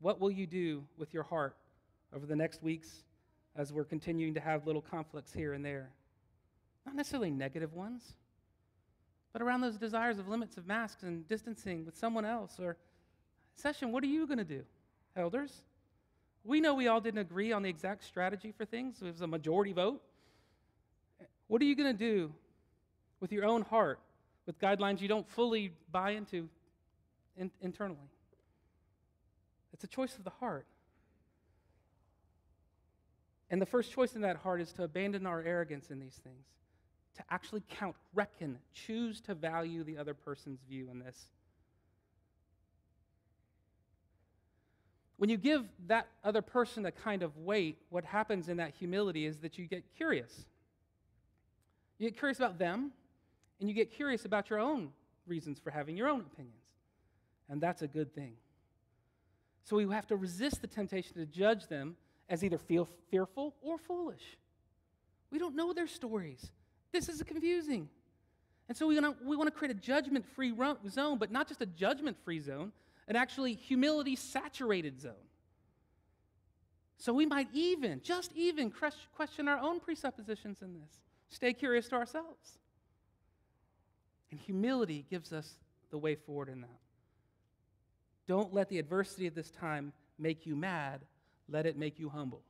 What 0.00 0.20
will 0.20 0.30
you 0.30 0.46
do 0.46 0.84
with 0.98 1.14
your 1.14 1.22
heart 1.22 1.56
over 2.14 2.26
the 2.26 2.36
next 2.36 2.62
weeks 2.62 3.04
as 3.56 3.72
we're 3.72 3.86
continuing 3.86 4.34
to 4.34 4.40
have 4.40 4.66
little 4.66 4.82
conflicts 4.82 5.32
here 5.32 5.54
and 5.54 5.64
there? 5.64 5.88
Not 6.84 6.94
necessarily 6.94 7.30
negative 7.30 7.72
ones, 7.72 8.12
but 9.32 9.40
around 9.40 9.62
those 9.62 9.78
desires 9.78 10.18
of 10.18 10.28
limits 10.28 10.58
of 10.58 10.66
masks 10.66 11.04
and 11.04 11.26
distancing 11.26 11.86
with 11.86 11.96
someone 11.96 12.26
else. 12.26 12.60
Or, 12.60 12.76
session, 13.54 13.92
what 13.92 14.04
are 14.04 14.08
you 14.08 14.26
going 14.26 14.36
to 14.36 14.44
do, 14.44 14.62
elders? 15.16 15.62
We 16.44 16.60
know 16.60 16.74
we 16.74 16.88
all 16.88 17.00
didn't 17.00 17.20
agree 17.20 17.52
on 17.52 17.62
the 17.62 17.68
exact 17.68 18.04
strategy 18.04 18.52
for 18.56 18.64
things. 18.64 19.00
It 19.00 19.06
was 19.06 19.20
a 19.20 19.26
majority 19.26 19.72
vote. 19.72 20.02
What 21.46 21.62
are 21.62 21.64
you 21.64 21.76
going 21.76 21.96
to 21.96 21.98
do 21.98 22.32
with 23.20 23.32
your 23.32 23.44
own 23.44 23.62
heart 23.62 24.00
with 24.46 24.58
guidelines 24.58 25.00
you 25.00 25.08
don't 25.08 25.28
fully 25.28 25.72
buy 25.90 26.12
into 26.12 26.48
in- 27.36 27.50
internally? 27.60 28.10
It's 29.72 29.84
a 29.84 29.88
choice 29.88 30.16
of 30.16 30.24
the 30.24 30.30
heart. 30.30 30.66
And 33.50 33.60
the 33.60 33.66
first 33.66 33.92
choice 33.92 34.14
in 34.14 34.22
that 34.22 34.36
heart 34.36 34.60
is 34.60 34.72
to 34.72 34.82
abandon 34.82 35.26
our 35.26 35.42
arrogance 35.42 35.90
in 35.90 36.00
these 36.00 36.18
things, 36.24 36.46
to 37.16 37.22
actually 37.30 37.62
count, 37.68 37.94
reckon, 38.14 38.58
choose 38.72 39.20
to 39.22 39.34
value 39.34 39.84
the 39.84 39.98
other 39.98 40.14
person's 40.14 40.60
view 40.68 40.88
in 40.90 40.98
this. 40.98 41.26
When 45.22 45.30
you 45.30 45.36
give 45.36 45.68
that 45.86 46.08
other 46.24 46.42
person 46.42 46.84
a 46.84 46.90
kind 46.90 47.22
of 47.22 47.36
weight, 47.36 47.78
what 47.90 48.04
happens 48.04 48.48
in 48.48 48.56
that 48.56 48.74
humility 48.76 49.24
is 49.24 49.38
that 49.42 49.56
you 49.56 49.66
get 49.66 49.84
curious. 49.96 50.46
You 51.96 52.10
get 52.10 52.18
curious 52.18 52.38
about 52.38 52.58
them, 52.58 52.90
and 53.60 53.68
you 53.68 53.74
get 53.76 53.92
curious 53.92 54.24
about 54.24 54.50
your 54.50 54.58
own 54.58 54.88
reasons 55.28 55.60
for 55.60 55.70
having 55.70 55.96
your 55.96 56.08
own 56.08 56.24
opinions. 56.32 56.64
And 57.48 57.60
that's 57.60 57.82
a 57.82 57.86
good 57.86 58.12
thing. 58.12 58.32
So 59.62 59.76
we 59.76 59.88
have 59.94 60.08
to 60.08 60.16
resist 60.16 60.60
the 60.60 60.66
temptation 60.66 61.14
to 61.14 61.24
judge 61.24 61.68
them 61.68 61.94
as 62.28 62.42
either 62.42 62.58
feel 62.58 62.88
fearful 63.08 63.54
or 63.62 63.78
foolish. 63.78 64.36
We 65.30 65.38
don't 65.38 65.54
know 65.54 65.72
their 65.72 65.86
stories. 65.86 66.50
This 66.90 67.08
is 67.08 67.22
confusing. 67.22 67.88
And 68.66 68.76
so 68.76 68.88
we 68.88 68.98
want 68.98 69.20
to, 69.20 69.24
we 69.24 69.36
want 69.36 69.46
to 69.46 69.56
create 69.56 69.70
a 69.70 69.78
judgment 69.78 70.26
free 70.34 70.52
zone, 70.88 71.18
but 71.18 71.30
not 71.30 71.46
just 71.46 71.62
a 71.62 71.66
judgment 71.66 72.16
free 72.24 72.40
zone, 72.40 72.72
an 73.08 73.16
actually 73.16 73.54
humility 73.54 74.16
saturated 74.16 75.00
zone. 75.00 75.12
So 76.98 77.12
we 77.12 77.26
might 77.26 77.48
even, 77.52 78.00
just 78.02 78.32
even, 78.34 78.72
question 79.16 79.48
our 79.48 79.58
own 79.58 79.80
presuppositions 79.80 80.62
in 80.62 80.74
this. 80.74 81.00
Stay 81.30 81.52
curious 81.52 81.88
to 81.88 81.96
ourselves. 81.96 82.58
And 84.30 84.38
humility 84.38 85.04
gives 85.10 85.32
us 85.32 85.56
the 85.90 85.98
way 85.98 86.14
forward 86.14 86.48
in 86.48 86.60
that. 86.60 86.80
Don't 88.28 88.54
let 88.54 88.68
the 88.68 88.78
adversity 88.78 89.26
of 89.26 89.34
this 89.34 89.50
time 89.50 89.92
make 90.18 90.46
you 90.46 90.54
mad, 90.54 91.00
let 91.48 91.66
it 91.66 91.76
make 91.76 91.98
you 91.98 92.08
humble. 92.08 92.42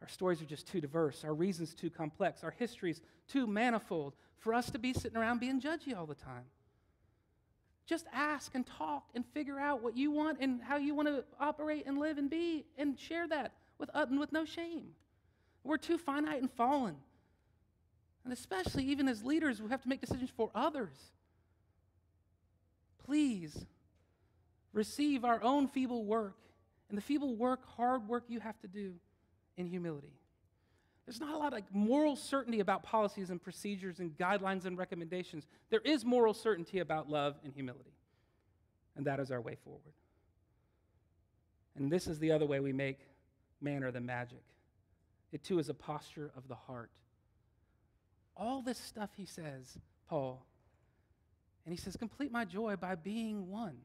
Our 0.00 0.08
stories 0.08 0.40
are 0.40 0.46
just 0.46 0.66
too 0.66 0.80
diverse, 0.80 1.24
our 1.24 1.34
reasons 1.34 1.74
too 1.74 1.90
complex, 1.90 2.42
our 2.42 2.52
histories 2.52 3.00
too 3.28 3.46
manifold 3.46 4.14
for 4.38 4.54
us 4.54 4.70
to 4.70 4.78
be 4.78 4.92
sitting 4.92 5.16
around 5.16 5.40
being 5.40 5.60
judgy 5.60 5.96
all 5.96 6.06
the 6.06 6.14
time. 6.14 6.44
Just 7.86 8.06
ask 8.12 8.54
and 8.54 8.66
talk 8.66 9.04
and 9.14 9.24
figure 9.26 9.58
out 9.58 9.82
what 9.82 9.96
you 9.96 10.10
want 10.10 10.38
and 10.40 10.60
how 10.60 10.76
you 10.76 10.94
want 10.94 11.08
to 11.08 11.24
operate 11.38 11.86
and 11.86 11.98
live 11.98 12.18
and 12.18 12.28
be 12.28 12.66
and 12.76 12.98
share 12.98 13.28
that 13.28 13.52
with, 13.78 13.90
uh, 13.94 14.06
with 14.10 14.32
no 14.32 14.44
shame. 14.44 14.88
We're 15.62 15.76
too 15.76 15.96
finite 15.96 16.40
and 16.40 16.50
fallen. 16.50 16.96
And 18.24 18.32
especially, 18.32 18.84
even 18.84 19.06
as 19.06 19.22
leaders, 19.22 19.62
we 19.62 19.70
have 19.70 19.82
to 19.82 19.88
make 19.88 20.00
decisions 20.00 20.30
for 20.36 20.50
others. 20.52 20.96
Please 23.04 23.64
receive 24.72 25.24
our 25.24 25.40
own 25.42 25.68
feeble 25.68 26.04
work 26.04 26.36
and 26.88 26.98
the 26.98 27.02
feeble 27.02 27.36
work, 27.36 27.64
hard 27.76 28.08
work 28.08 28.24
you 28.28 28.40
have 28.40 28.58
to 28.60 28.68
do 28.68 28.94
in 29.56 29.66
humility. 29.66 30.12
There's 31.06 31.20
not 31.20 31.34
a 31.34 31.38
lot 31.38 31.52
of 31.52 31.62
moral 31.72 32.16
certainty 32.16 32.58
about 32.58 32.82
policies 32.82 33.30
and 33.30 33.40
procedures 33.40 34.00
and 34.00 34.16
guidelines 34.18 34.64
and 34.64 34.76
recommendations. 34.76 35.46
There 35.70 35.80
is 35.80 36.04
moral 36.04 36.34
certainty 36.34 36.80
about 36.80 37.08
love 37.08 37.36
and 37.44 37.52
humility. 37.52 37.94
And 38.96 39.06
that 39.06 39.20
is 39.20 39.30
our 39.30 39.40
way 39.40 39.56
forward. 39.62 39.94
And 41.76 41.92
this 41.92 42.08
is 42.08 42.18
the 42.18 42.32
other 42.32 42.46
way 42.46 42.58
we 42.58 42.72
make 42.72 42.98
manner 43.60 43.92
the 43.92 44.00
magic. 44.00 44.42
It 45.32 45.44
too 45.44 45.58
is 45.58 45.68
a 45.68 45.74
posture 45.74 46.32
of 46.36 46.48
the 46.48 46.54
heart. 46.54 46.90
All 48.36 48.62
this 48.62 48.78
stuff 48.78 49.10
he 49.16 49.26
says, 49.26 49.78
Paul, 50.08 50.44
and 51.64 51.72
he 51.72 51.80
says, 51.80 51.96
complete 51.96 52.32
my 52.32 52.44
joy 52.44 52.76
by 52.76 52.94
being 52.94 53.50
one. 53.50 53.76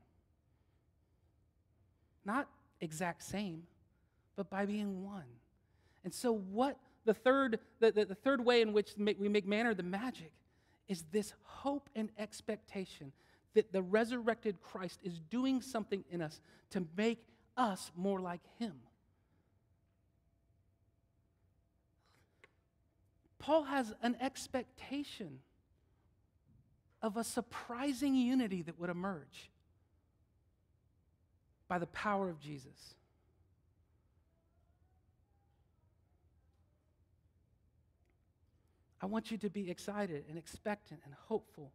Not 2.26 2.48
exact 2.80 3.24
same, 3.24 3.64
but 4.36 4.50
by 4.50 4.66
being 4.66 5.04
one. 5.04 5.26
And 6.04 6.14
so, 6.14 6.32
what 6.32 6.78
the 7.06 7.14
third, 7.14 7.60
the, 7.80 7.92
the, 7.92 8.06
the 8.06 8.16
third 8.16 8.44
way 8.44 8.62
in 8.62 8.74
which 8.74 8.92
we 8.98 9.30
make 9.30 9.48
manner 9.48 9.74
the 9.74 9.84
magic 9.84 10.34
is 10.88 11.04
this 11.12 11.34
hope 11.44 11.90
and 11.96 12.10
expectation 12.18 13.12
that 13.54 13.72
the 13.72 13.82
resurrected 13.82 14.62
Christ 14.62 15.00
is 15.04 15.20
doing 15.30 15.62
something 15.62 16.04
in 16.10 16.22
us 16.22 16.40
to 16.72 16.86
make 16.96 17.24
us 17.58 17.92
more 17.96 18.20
like 18.20 18.42
him. 18.60 18.74
Paul 23.40 23.64
has 23.64 23.94
an 24.04 24.16
expectation 24.22 25.40
of 27.02 27.18
a 27.18 27.24
surprising 27.24 28.16
unity 28.16 28.62
that 28.62 28.80
would 28.80 28.90
emerge 28.90 29.50
by 31.68 31.80
the 31.80 31.88
power 31.88 32.30
of 32.30 32.40
Jesus. 32.40 32.96
I 39.02 39.08
want 39.08 39.32
you 39.32 39.38
to 39.40 39.50
be 39.50 39.70
excited 39.72 40.26
and 40.30 40.38
expectant 40.38 41.02
and 41.06 41.14
hopeful 41.28 41.72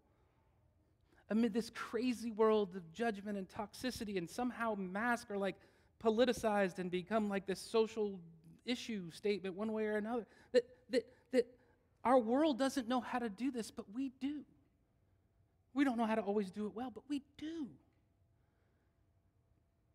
amid 1.31 1.53
this 1.53 1.71
crazy 1.71 2.31
world 2.31 2.77
of 2.77 2.93
judgment 2.93 3.37
and 3.37 3.49
toxicity, 3.49 4.17
and 4.17 4.29
somehow 4.29 4.75
masks 4.77 5.31
are 5.31 5.39
like 5.39 5.57
politicized 6.03 6.79
and 6.79 6.91
become 6.91 7.29
like 7.29 7.47
this 7.47 7.61
social 7.61 8.21
issue 8.65 9.11
statement 9.11 9.57
one 9.57 9.73
way 9.73 9.87
or 9.87 9.97
another. 9.97 10.27
That, 10.53 10.67
that, 10.91 11.07
that 11.33 11.47
our 12.05 12.19
world 12.19 12.59
doesn't 12.59 12.89
know 12.89 13.01
how 13.01 13.19
to 13.19 13.29
do 13.29 13.51
this, 13.51 13.71
but 13.71 13.87
we 13.95 14.13
do. 14.21 14.43
We 15.75 15.85
don't 15.85 15.99
know 15.99 16.07
how 16.07 16.15
to 16.15 16.23
always 16.23 16.51
do 16.51 16.67
it 16.67 16.75
well, 16.75 16.91
but 16.95 17.03
we 17.09 17.23
do. 17.39 17.67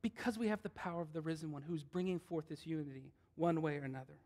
Because 0.02 0.38
we 0.38 0.48
have 0.48 0.62
the 0.62 0.70
power 0.70 1.02
of 1.02 1.14
the 1.14 1.22
risen 1.22 1.52
one 1.52 1.62
who's 1.62 1.84
bringing 1.84 2.20
forth 2.20 2.50
this 2.50 2.66
unity 2.66 3.14
one 3.36 3.62
way 3.62 3.78
or 3.78 3.84
another. 3.84 4.18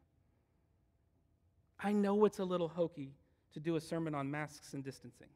I 1.79 1.91
know 1.91 2.25
it's 2.25 2.39
a 2.39 2.45
little 2.45 2.67
hokey 2.67 3.13
to 3.53 3.59
do 3.59 3.75
a 3.75 3.81
sermon 3.81 4.15
on 4.15 4.29
masks 4.29 4.73
and 4.73 4.83
distancing. 4.83 5.27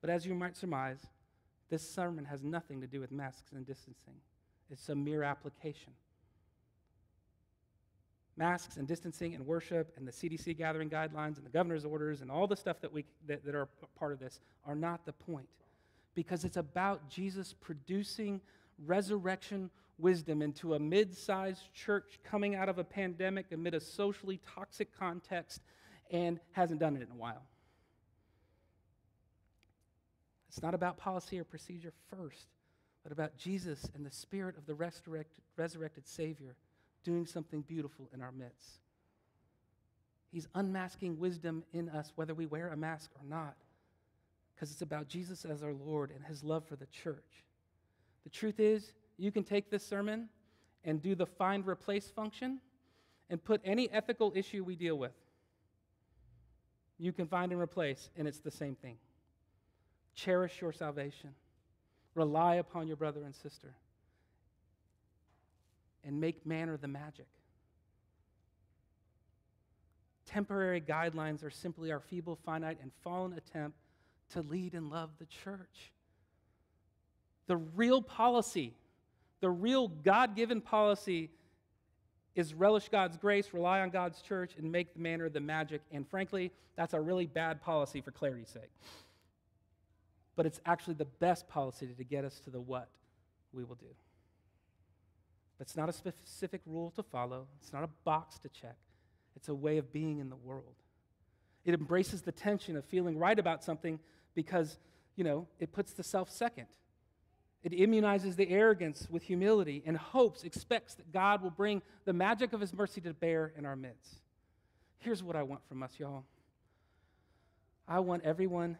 But 0.00 0.10
as 0.10 0.24
you 0.24 0.34
might 0.34 0.56
surmise, 0.56 1.06
this 1.68 1.88
sermon 1.88 2.24
has 2.24 2.42
nothing 2.42 2.80
to 2.80 2.86
do 2.86 3.00
with 3.00 3.12
masks 3.12 3.52
and 3.54 3.66
distancing, 3.66 4.14
it's 4.70 4.88
a 4.88 4.94
mere 4.94 5.22
application. 5.22 5.92
Masks 8.36 8.76
and 8.76 8.86
distancing 8.86 9.34
and 9.34 9.44
worship 9.44 9.92
and 9.96 10.06
the 10.06 10.12
CDC 10.12 10.56
gathering 10.56 10.88
guidelines 10.88 11.36
and 11.36 11.44
the 11.44 11.50
governor's 11.50 11.84
orders 11.84 12.22
and 12.22 12.30
all 12.30 12.46
the 12.46 12.56
stuff 12.56 12.80
that, 12.80 12.92
we, 12.92 13.04
that, 13.26 13.44
that 13.44 13.54
are 13.54 13.68
part 13.98 14.12
of 14.12 14.18
this 14.18 14.40
are 14.64 14.76
not 14.76 15.04
the 15.04 15.12
point 15.12 15.48
because 16.14 16.44
it's 16.44 16.56
about 16.56 17.08
Jesus 17.10 17.52
producing 17.52 18.40
resurrection 18.86 19.68
wisdom 20.00 20.42
into 20.42 20.74
a 20.74 20.78
mid 20.78 21.16
sized 21.16 21.72
church 21.74 22.18
coming 22.24 22.54
out 22.54 22.68
of 22.68 22.78
a 22.78 22.84
pandemic 22.84 23.52
amid 23.52 23.74
a 23.74 23.80
socially 23.80 24.40
toxic 24.54 24.96
context 24.98 25.60
and 26.10 26.40
hasn't 26.52 26.80
done 26.80 26.96
it 26.96 27.02
in 27.02 27.10
a 27.10 27.16
while. 27.16 27.42
It's 30.48 30.62
not 30.62 30.74
about 30.74 30.96
policy 30.96 31.38
or 31.38 31.44
procedure 31.44 31.92
first, 32.10 32.48
but 33.04 33.12
about 33.12 33.36
Jesus 33.36 33.88
and 33.94 34.04
the 34.04 34.10
Spirit 34.10 34.56
of 34.58 34.66
the 34.66 34.74
resurrected, 34.74 35.42
resurrected 35.56 36.08
Savior 36.08 36.56
doing 37.04 37.24
something 37.24 37.62
beautiful 37.62 38.08
in 38.12 38.20
our 38.20 38.32
midst. 38.32 38.80
He's 40.32 40.48
unmasking 40.54 41.18
wisdom 41.18 41.64
in 41.72 41.88
us, 41.88 42.12
whether 42.16 42.34
we 42.34 42.46
wear 42.46 42.68
a 42.68 42.76
mask 42.76 43.10
or 43.14 43.24
not, 43.28 43.56
because 44.54 44.70
it's 44.70 44.82
about 44.82 45.08
Jesus 45.08 45.44
as 45.44 45.62
our 45.62 45.72
Lord 45.72 46.10
and 46.10 46.24
his 46.24 46.44
love 46.44 46.64
for 46.66 46.76
the 46.76 46.86
church. 46.86 47.44
The 48.24 48.30
truth 48.30 48.60
is, 48.60 48.92
you 49.20 49.30
can 49.30 49.44
take 49.44 49.70
this 49.70 49.86
sermon 49.86 50.28
and 50.82 51.02
do 51.02 51.14
the 51.14 51.26
find 51.26 51.66
replace 51.68 52.08
function 52.08 52.58
and 53.28 53.42
put 53.44 53.60
any 53.64 53.90
ethical 53.90 54.32
issue 54.34 54.64
we 54.64 54.74
deal 54.74 54.96
with. 54.96 55.12
You 56.98 57.12
can 57.12 57.26
find 57.26 57.52
and 57.52 57.60
replace, 57.60 58.08
and 58.16 58.26
it's 58.26 58.40
the 58.40 58.50
same 58.50 58.74
thing. 58.76 58.96
Cherish 60.14 60.60
your 60.62 60.72
salvation, 60.72 61.30
rely 62.14 62.56
upon 62.56 62.86
your 62.86 62.96
brother 62.96 63.22
and 63.22 63.34
sister, 63.34 63.74
and 66.02 66.18
make 66.18 66.46
manner 66.46 66.78
the 66.78 66.88
magic. 66.88 67.28
Temporary 70.24 70.80
guidelines 70.80 71.44
are 71.44 71.50
simply 71.50 71.92
our 71.92 72.00
feeble, 72.00 72.38
finite, 72.46 72.78
and 72.80 72.90
fallen 73.04 73.34
attempt 73.34 73.76
to 74.32 74.40
lead 74.42 74.74
and 74.74 74.90
love 74.90 75.10
the 75.18 75.26
church. 75.26 75.92
The 77.48 77.56
real 77.56 78.00
policy 78.00 78.74
the 79.40 79.50
real 79.50 79.88
God 79.88 80.36
given 80.36 80.60
policy 80.60 81.30
is 82.34 82.54
relish 82.54 82.88
God's 82.88 83.16
grace, 83.16 83.52
rely 83.52 83.80
on 83.80 83.90
God's 83.90 84.22
church, 84.22 84.52
and 84.56 84.70
make 84.70 84.94
the 84.94 85.00
manner 85.00 85.28
the 85.28 85.40
magic. 85.40 85.82
And 85.90 86.08
frankly, 86.08 86.52
that's 86.76 86.94
a 86.94 87.00
really 87.00 87.26
bad 87.26 87.60
policy 87.60 88.00
for 88.00 88.10
clarity's 88.10 88.50
sake. 88.50 88.70
But 90.36 90.46
it's 90.46 90.60
actually 90.64 90.94
the 90.94 91.06
best 91.06 91.48
policy 91.48 91.86
to 91.86 92.04
get 92.04 92.24
us 92.24 92.40
to 92.40 92.50
the 92.50 92.60
what 92.60 92.88
we 93.52 93.64
will 93.64 93.74
do. 93.74 93.86
It's 95.58 95.76
not 95.76 95.88
a 95.88 95.92
specific 95.92 96.62
rule 96.64 96.90
to 96.92 97.02
follow, 97.02 97.46
it's 97.60 97.72
not 97.72 97.84
a 97.84 97.90
box 98.04 98.38
to 98.38 98.48
check, 98.48 98.76
it's 99.36 99.48
a 99.48 99.54
way 99.54 99.76
of 99.76 99.92
being 99.92 100.18
in 100.18 100.30
the 100.30 100.36
world. 100.36 100.74
It 101.64 101.74
embraces 101.74 102.22
the 102.22 102.32
tension 102.32 102.76
of 102.76 102.84
feeling 102.86 103.18
right 103.18 103.38
about 103.38 103.62
something 103.62 103.98
because, 104.34 104.78
you 105.16 105.24
know, 105.24 105.46
it 105.58 105.72
puts 105.72 105.92
the 105.92 106.02
self 106.02 106.30
second. 106.30 106.66
It 107.62 107.72
immunizes 107.72 108.36
the 108.36 108.48
arrogance 108.48 109.06
with 109.10 109.22
humility 109.22 109.82
and 109.84 109.96
hopes, 109.96 110.44
expects 110.44 110.94
that 110.94 111.12
God 111.12 111.42
will 111.42 111.50
bring 111.50 111.82
the 112.06 112.12
magic 112.12 112.52
of 112.52 112.60
his 112.60 112.72
mercy 112.72 113.00
to 113.02 113.12
bear 113.12 113.52
in 113.56 113.66
our 113.66 113.76
midst. 113.76 114.22
Here's 114.98 115.22
what 115.22 115.36
I 115.36 115.42
want 115.42 115.60
from 115.68 115.82
us, 115.82 115.92
y'all. 115.98 116.24
I 117.86 118.00
want 118.00 118.24
everyone 118.24 118.78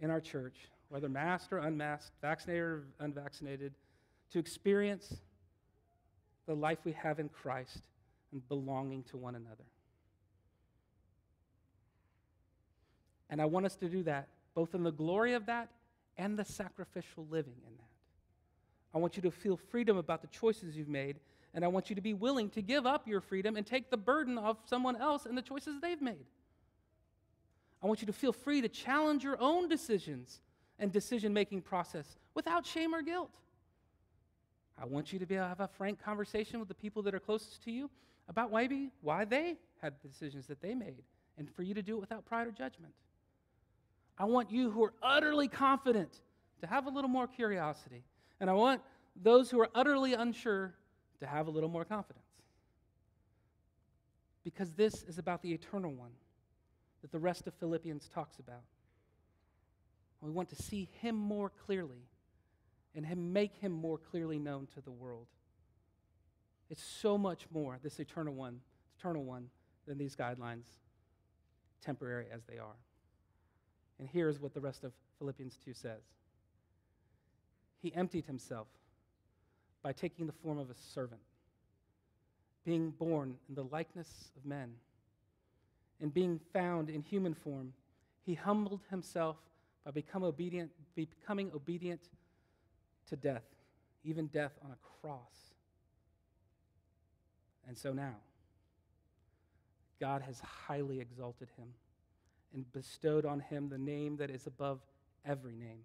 in 0.00 0.10
our 0.10 0.20
church, 0.20 0.54
whether 0.88 1.08
masked 1.08 1.52
or 1.52 1.58
unmasked, 1.58 2.12
vaccinated 2.20 2.62
or 2.62 2.84
unvaccinated, 3.00 3.72
to 4.32 4.38
experience 4.38 5.16
the 6.46 6.54
life 6.54 6.78
we 6.84 6.92
have 6.92 7.18
in 7.18 7.28
Christ 7.28 7.82
and 8.32 8.46
belonging 8.48 9.02
to 9.04 9.16
one 9.16 9.34
another. 9.34 9.64
And 13.30 13.40
I 13.40 13.46
want 13.46 13.66
us 13.66 13.76
to 13.76 13.88
do 13.88 14.02
that 14.04 14.28
both 14.54 14.74
in 14.74 14.82
the 14.82 14.92
glory 14.92 15.32
of 15.32 15.46
that 15.46 15.70
and 16.18 16.38
the 16.38 16.44
sacrificial 16.44 17.26
living 17.30 17.56
in 17.66 17.76
that. 17.78 17.91
I 18.94 18.98
want 18.98 19.16
you 19.16 19.22
to 19.22 19.30
feel 19.30 19.56
freedom 19.56 19.96
about 19.96 20.20
the 20.20 20.28
choices 20.28 20.76
you've 20.76 20.88
made, 20.88 21.18
and 21.54 21.64
I 21.64 21.68
want 21.68 21.88
you 21.90 21.96
to 21.96 22.02
be 22.02 22.14
willing 22.14 22.50
to 22.50 22.62
give 22.62 22.86
up 22.86 23.08
your 23.08 23.20
freedom 23.20 23.56
and 23.56 23.66
take 23.66 23.90
the 23.90 23.96
burden 23.96 24.38
of 24.38 24.58
someone 24.66 24.96
else 24.96 25.26
and 25.26 25.36
the 25.36 25.42
choices 25.42 25.80
they've 25.80 26.00
made. 26.00 26.26
I 27.82 27.86
want 27.86 28.00
you 28.00 28.06
to 28.06 28.12
feel 28.12 28.32
free 28.32 28.60
to 28.60 28.68
challenge 28.68 29.24
your 29.24 29.40
own 29.40 29.68
decisions 29.68 30.40
and 30.78 30.92
decision 30.92 31.32
making 31.32 31.62
process 31.62 32.16
without 32.34 32.66
shame 32.66 32.94
or 32.94 33.02
guilt. 33.02 33.30
I 34.80 34.86
want 34.86 35.12
you 35.12 35.18
to 35.18 35.26
be 35.26 35.34
able 35.36 35.44
to 35.44 35.48
have 35.48 35.60
a 35.60 35.68
frank 35.68 36.02
conversation 36.02 36.58
with 36.58 36.68
the 36.68 36.74
people 36.74 37.02
that 37.02 37.14
are 37.14 37.20
closest 37.20 37.62
to 37.64 37.70
you 37.70 37.90
about 38.28 38.52
maybe 38.52 38.90
why 39.00 39.24
they 39.24 39.56
had 39.80 39.94
the 40.02 40.08
decisions 40.08 40.46
that 40.46 40.60
they 40.60 40.74
made, 40.74 41.02
and 41.38 41.50
for 41.50 41.62
you 41.62 41.74
to 41.74 41.82
do 41.82 41.96
it 41.96 42.00
without 42.00 42.24
pride 42.24 42.46
or 42.46 42.50
judgment. 42.50 42.92
I 44.18 44.24
want 44.24 44.50
you 44.50 44.70
who 44.70 44.84
are 44.84 44.92
utterly 45.02 45.48
confident 45.48 46.20
to 46.60 46.66
have 46.66 46.86
a 46.86 46.90
little 46.90 47.10
more 47.10 47.26
curiosity 47.26 48.04
and 48.42 48.50
I 48.50 48.54
want 48.54 48.82
those 49.14 49.52
who 49.52 49.60
are 49.60 49.68
utterly 49.72 50.14
unsure 50.14 50.74
to 51.20 51.26
have 51.28 51.46
a 51.46 51.50
little 51.50 51.68
more 51.68 51.84
confidence. 51.84 52.26
Because 54.42 54.72
this 54.72 55.04
is 55.04 55.16
about 55.16 55.42
the 55.42 55.52
eternal 55.52 55.92
one 55.92 56.10
that 57.02 57.12
the 57.12 57.20
rest 57.20 57.46
of 57.46 57.54
Philippians 57.54 58.10
talks 58.12 58.40
about. 58.40 58.64
We 60.20 60.32
want 60.32 60.48
to 60.48 60.56
see 60.56 60.88
him 61.00 61.14
more 61.14 61.50
clearly 61.50 62.02
and 62.96 63.06
him 63.06 63.32
make 63.32 63.54
him 63.54 63.70
more 63.70 63.96
clearly 63.96 64.40
known 64.40 64.66
to 64.74 64.80
the 64.80 64.90
world. 64.90 65.28
It's 66.68 66.82
so 66.82 67.16
much 67.16 67.46
more, 67.52 67.78
this 67.80 68.00
eternal 68.00 68.34
one, 68.34 68.58
eternal 68.98 69.22
one, 69.22 69.50
than 69.86 69.98
these 69.98 70.16
guidelines, 70.16 70.64
temporary 71.80 72.26
as 72.34 72.42
they 72.50 72.58
are. 72.58 72.76
And 74.00 74.08
here's 74.08 74.40
what 74.40 74.52
the 74.52 74.60
rest 74.60 74.82
of 74.82 74.92
Philippians 75.20 75.58
2 75.64 75.74
says 75.74 76.02
he 77.82 77.94
emptied 77.94 78.26
himself 78.26 78.68
by 79.82 79.92
taking 79.92 80.26
the 80.26 80.32
form 80.32 80.58
of 80.58 80.70
a 80.70 80.74
servant, 80.74 81.20
being 82.64 82.90
born 82.90 83.34
in 83.48 83.54
the 83.54 83.64
likeness 83.64 84.30
of 84.36 84.46
men, 84.46 84.74
and 86.00 86.14
being 86.14 86.40
found 86.52 86.88
in 86.88 87.02
human 87.02 87.34
form, 87.34 87.72
he 88.24 88.34
humbled 88.34 88.80
himself 88.90 89.36
by 89.84 89.90
become 89.90 90.22
obedient, 90.22 90.70
becoming 90.94 91.50
obedient 91.54 92.00
to 93.08 93.16
death, 93.16 93.44
even 94.04 94.26
death 94.28 94.52
on 94.64 94.70
a 94.70 94.76
cross. 95.00 95.54
And 97.66 97.76
so 97.76 97.92
now, 97.92 98.14
God 100.00 100.22
has 100.22 100.40
highly 100.40 101.00
exalted 101.00 101.48
him 101.56 101.68
and 102.54 102.70
bestowed 102.72 103.24
on 103.24 103.40
him 103.40 103.68
the 103.68 103.78
name 103.78 104.16
that 104.18 104.30
is 104.30 104.46
above 104.46 104.80
every 105.24 105.54
name, 105.54 105.84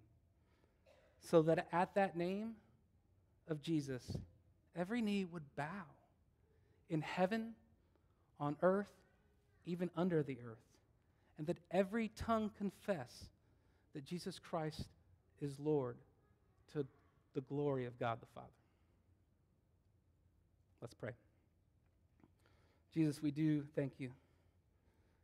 so 1.20 1.42
that 1.42 1.68
at 1.72 1.94
that 1.94 2.16
name 2.16 2.52
of 3.48 3.60
Jesus, 3.62 4.16
every 4.76 5.02
knee 5.02 5.24
would 5.24 5.44
bow 5.56 5.84
in 6.88 7.02
heaven, 7.02 7.54
on 8.40 8.56
earth, 8.62 8.90
even 9.66 9.90
under 9.96 10.22
the 10.22 10.38
earth, 10.46 10.58
and 11.36 11.46
that 11.46 11.58
every 11.70 12.08
tongue 12.08 12.50
confess 12.56 13.24
that 13.94 14.04
Jesus 14.04 14.38
Christ 14.38 14.88
is 15.40 15.58
Lord 15.58 15.96
to 16.72 16.86
the 17.34 17.40
glory 17.42 17.86
of 17.86 17.98
God 17.98 18.20
the 18.20 18.26
Father. 18.34 18.46
Let's 20.80 20.94
pray. 20.94 21.12
Jesus, 22.94 23.22
we 23.22 23.30
do 23.30 23.64
thank 23.74 23.92
you. 23.98 24.10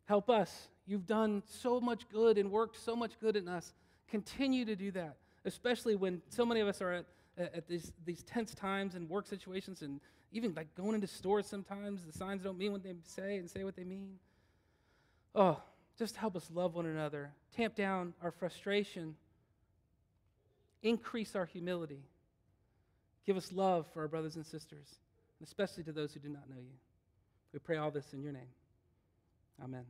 Help 0.06 0.28
us. 0.28 0.68
You've 0.86 1.06
done 1.06 1.42
so 1.46 1.80
much 1.80 2.08
good 2.10 2.36
and 2.36 2.50
worked 2.50 2.76
so 2.82 2.94
much 2.94 3.18
good 3.20 3.36
in 3.36 3.48
us. 3.48 3.72
Continue 4.08 4.64
to 4.66 4.76
do 4.76 4.90
that, 4.92 5.16
especially 5.44 5.96
when 5.96 6.22
so 6.28 6.44
many 6.44 6.60
of 6.60 6.68
us 6.68 6.80
are 6.80 6.92
at, 6.92 7.04
at 7.38 7.68
these, 7.68 7.92
these 8.04 8.22
tense 8.22 8.54
times 8.54 8.94
and 8.94 9.08
work 9.08 9.26
situations 9.26 9.82
and 9.82 10.00
even 10.32 10.54
like 10.54 10.74
going 10.74 10.94
into 10.94 11.06
stores 11.06 11.46
sometimes. 11.46 12.04
The 12.04 12.12
signs 12.12 12.42
don't 12.42 12.58
mean 12.58 12.72
what 12.72 12.82
they 12.82 12.94
say 13.04 13.36
and 13.36 13.48
say 13.48 13.64
what 13.64 13.76
they 13.76 13.84
mean. 13.84 14.18
Oh, 15.34 15.60
just 15.98 16.16
help 16.16 16.36
us 16.36 16.48
love 16.52 16.74
one 16.74 16.86
another, 16.86 17.30
tamp 17.56 17.74
down 17.74 18.14
our 18.22 18.30
frustration, 18.30 19.14
increase 20.82 21.36
our 21.36 21.46
humility, 21.46 22.02
give 23.26 23.36
us 23.36 23.52
love 23.52 23.86
for 23.92 24.02
our 24.02 24.08
brothers 24.08 24.36
and 24.36 24.44
sisters, 24.44 24.86
especially 25.42 25.84
to 25.84 25.92
those 25.92 26.12
who 26.12 26.20
do 26.20 26.28
not 26.28 26.48
know 26.50 26.58
you. 26.58 26.76
We 27.52 27.58
pray 27.60 27.76
all 27.76 27.90
this 27.90 28.12
in 28.12 28.22
your 28.22 28.32
name. 28.32 28.50
Amen. 29.62 29.84